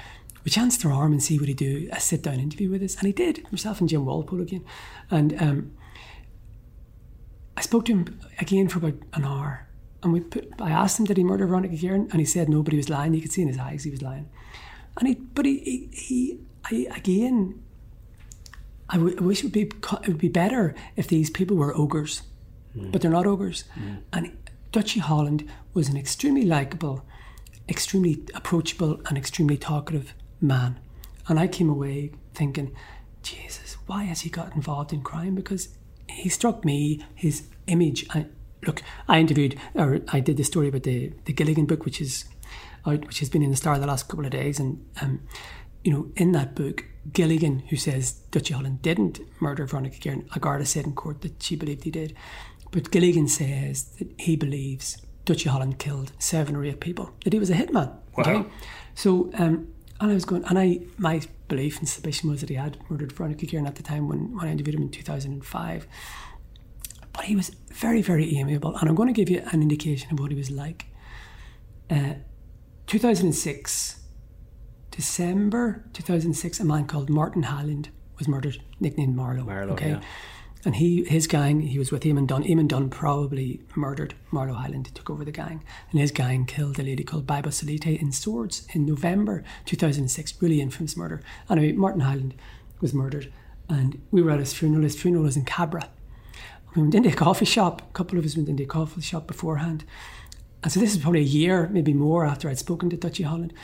[0.44, 2.96] we chanced our arm and see would he do a sit down interview with us,
[2.96, 3.46] and he did.
[3.48, 4.64] Himself and Jim Walpole again,
[5.10, 5.72] and um,
[7.56, 9.68] I spoke to him again for about an hour,
[10.02, 10.52] and we put.
[10.58, 12.88] I asked him did he murder Veronica Guerin, and he said no, but he was
[12.88, 13.14] lying.
[13.14, 14.28] You could see in his eyes he was lying,
[14.98, 15.14] and he.
[15.14, 17.62] But he, he, he I, again.
[18.92, 19.70] I, w- I wish it would be
[20.02, 22.22] it would be better if these people were ogres,
[22.72, 22.90] hmm.
[22.90, 23.62] but they're not ogres.
[23.74, 23.94] Hmm.
[24.12, 24.36] And
[24.72, 27.04] Dutchy Holland was an extremely likable,
[27.68, 30.80] extremely approachable, and extremely talkative man.
[31.28, 32.74] And I came away thinking,
[33.22, 35.36] Jesus, why has he got involved in crime?
[35.36, 35.68] Because
[36.08, 38.06] he struck me, his image.
[38.10, 38.26] I,
[38.66, 42.24] look, I interviewed, or I did the story about the, the Gilligan book, which is
[42.86, 44.58] out, which has been in the Star the last couple of days.
[44.58, 45.20] And, um,
[45.84, 50.66] you know, in that book, Gilligan, who says Dutchy Holland didn't murder Veronica Guerin, Agarda
[50.66, 52.14] said in court that she believed he did.
[52.70, 57.38] But Gilligan says that he believes Dutchy Holland killed seven or eight people, that he
[57.38, 57.94] was a hitman.
[58.18, 58.44] Okay?
[58.94, 59.68] So, um,
[60.00, 63.12] and I was going, and I, my belief and suspicion was that he had murdered
[63.12, 65.86] Veronica Guerin at the time when, when I interviewed him in 2005.
[67.12, 70.20] But he was very, very amiable, and I'm going to give you an indication of
[70.20, 70.86] what he was like.
[71.90, 72.14] Uh,
[72.86, 73.99] 2006,
[74.90, 79.44] December 2006, a man called Martin Hyland was murdered, nicknamed Marlowe.
[79.44, 79.90] Marlowe, okay.
[79.90, 80.00] yeah.
[80.64, 82.44] And he, his gang, he was with Eamon Dunne.
[82.44, 85.64] Eamon Dunne probably murdered Marlo Hyland, took over the gang.
[85.90, 90.34] And his gang killed a lady called Baiba Saulite in Swords in November 2006.
[90.42, 91.22] Really infamous murder.
[91.48, 92.34] Anyway, Martin Hyland
[92.82, 93.32] was murdered.
[93.70, 94.82] And we were at his funeral.
[94.82, 95.88] His funeral was in Cabra.
[96.74, 97.80] We went into a coffee shop.
[97.80, 99.84] A couple of us went into a coffee shop beforehand.
[100.62, 103.54] And so this is probably a year, maybe more, after I'd spoken to Dutchy Holland.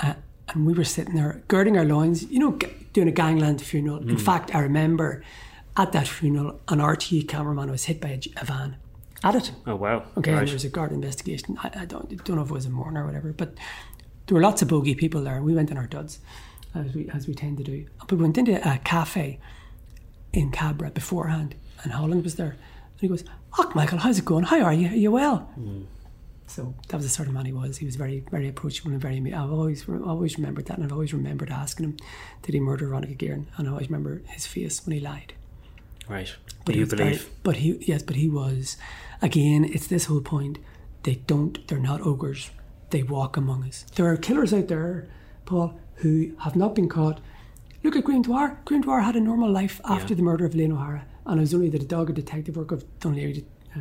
[0.00, 0.14] Uh,
[0.48, 2.58] and we were sitting there, girding our loins, you know,
[2.92, 3.98] doing a gangland funeral.
[3.98, 4.20] In mm.
[4.20, 5.22] fact, I remember
[5.76, 8.76] at that funeral, an RTE cameraman was hit by a van
[9.22, 9.52] at it.
[9.66, 10.04] Oh wow!
[10.16, 10.46] Okay, and Right.
[10.46, 11.56] there was a guard investigation.
[11.62, 13.54] I, I don't don't know if it was a mourner or whatever, but
[14.26, 15.40] there were lots of bogey people there.
[15.42, 16.20] We went in our duds,
[16.74, 17.86] as we as we tend to do.
[18.00, 19.38] But we went into a cafe
[20.32, 23.24] in Cabra beforehand, and Holland was there, and he goes,
[23.58, 24.44] "Oh, Michael, how's it going?
[24.44, 24.88] How are you?
[24.88, 25.86] Are you well?" Mm.
[26.46, 27.78] So that was the sort of man he was.
[27.78, 29.18] He was very, very approachable and very.
[29.32, 31.96] I've always, always remembered that, and I've always remembered asking him,
[32.42, 35.32] "Did he murder Veronica Guerin?" And I always remember his face when he lied.
[36.08, 36.34] Right.
[36.64, 37.30] But Do he you was very- believe?
[37.42, 38.76] but he, yes, but he was.
[39.22, 40.58] Again, it's this whole point.
[41.04, 41.66] They don't.
[41.66, 42.50] They're not ogres.
[42.90, 43.84] They walk among us.
[43.94, 45.08] There are killers out there,
[45.46, 47.20] Paul, who have not been caught.
[47.82, 48.58] Look at Graham Dwyer.
[48.66, 51.54] Graham Dwyer had a normal life after the murder of Elaine O'Hara, and it was
[51.54, 53.44] only the dogged detective work of Dún Laoghaire
[53.76, 53.80] uh,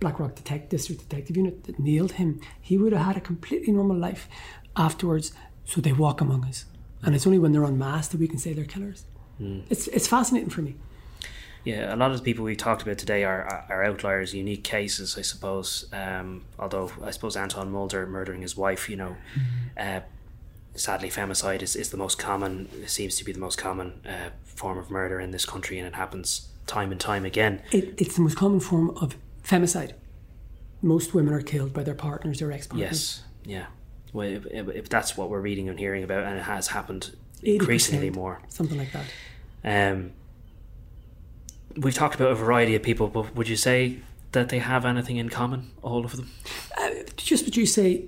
[0.00, 2.40] Blackrock Detect District Detective Unit that nailed him.
[2.60, 4.28] He would have had a completely normal life
[4.76, 5.32] afterwards.
[5.64, 6.64] So they walk among us,
[7.02, 9.04] and it's only when they're unmasked that we can say they're killers.
[9.70, 10.76] It's it's fascinating for me.
[11.64, 15.16] Yeah, a lot of the people we've talked about today are are outliers, unique cases,
[15.18, 15.86] I suppose.
[15.92, 19.16] Um, although I suppose Anton Mulder murdering his wife, you know,
[19.76, 20.00] uh,
[20.74, 24.78] sadly, femicide is, is the most common, seems to be the most common uh, form
[24.78, 27.62] of murder in this country, and it happens time and time again.
[27.70, 29.16] It, it's the most common form of
[29.48, 29.92] femicide.
[30.82, 32.90] Most women are killed by their partners or ex-partners.
[32.90, 33.66] Yes, yeah.
[34.12, 37.16] Well, if, if if that's what we're reading and hearing about, and it has happened
[37.42, 38.40] increasingly more.
[38.48, 39.06] Something like that.
[39.64, 40.12] Um,
[41.76, 43.98] we've talked about a variety of people, but would you say
[44.32, 46.30] that they have anything in common, all of them?
[47.16, 48.04] Just what you say,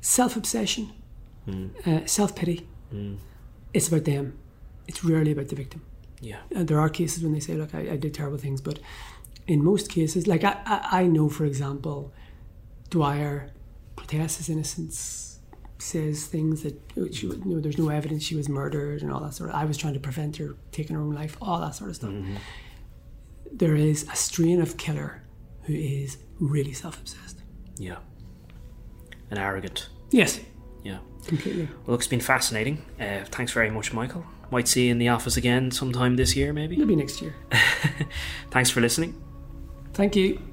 [0.00, 0.92] self-obsession,
[1.86, 2.66] uh, self-pity.
[3.74, 4.38] It's about them.
[4.86, 5.82] It's rarely about the victim.
[6.20, 6.38] Yeah.
[6.54, 8.78] Uh, there are cases when they say, "Look, I, I did terrible things," but
[9.46, 12.12] in most cases, like I, I, I know, for example,
[12.90, 13.50] Dwyer
[13.96, 15.38] protests his innocence,
[15.78, 16.80] says things that
[17.12, 19.56] she, you know, there's no evidence she was murdered and all that sort of.
[19.56, 22.12] I was trying to prevent her taking her own life, all that sort of stuff.
[23.52, 25.22] There is a strain of killer
[25.64, 27.38] who is really self-obsessed.
[27.76, 27.96] Yeah.
[29.30, 29.88] And arrogant.
[30.10, 30.40] Yes,
[30.84, 30.98] Yeah.
[31.26, 31.68] completely.
[31.86, 32.82] Well, it's been fascinating.
[33.00, 34.24] Uh, thanks very much, Michael.
[34.50, 36.76] Might see you in the office again sometime this year, maybe.
[36.76, 37.34] Maybe next year.
[38.50, 39.14] Thanks for listening.
[39.94, 40.51] Thank you.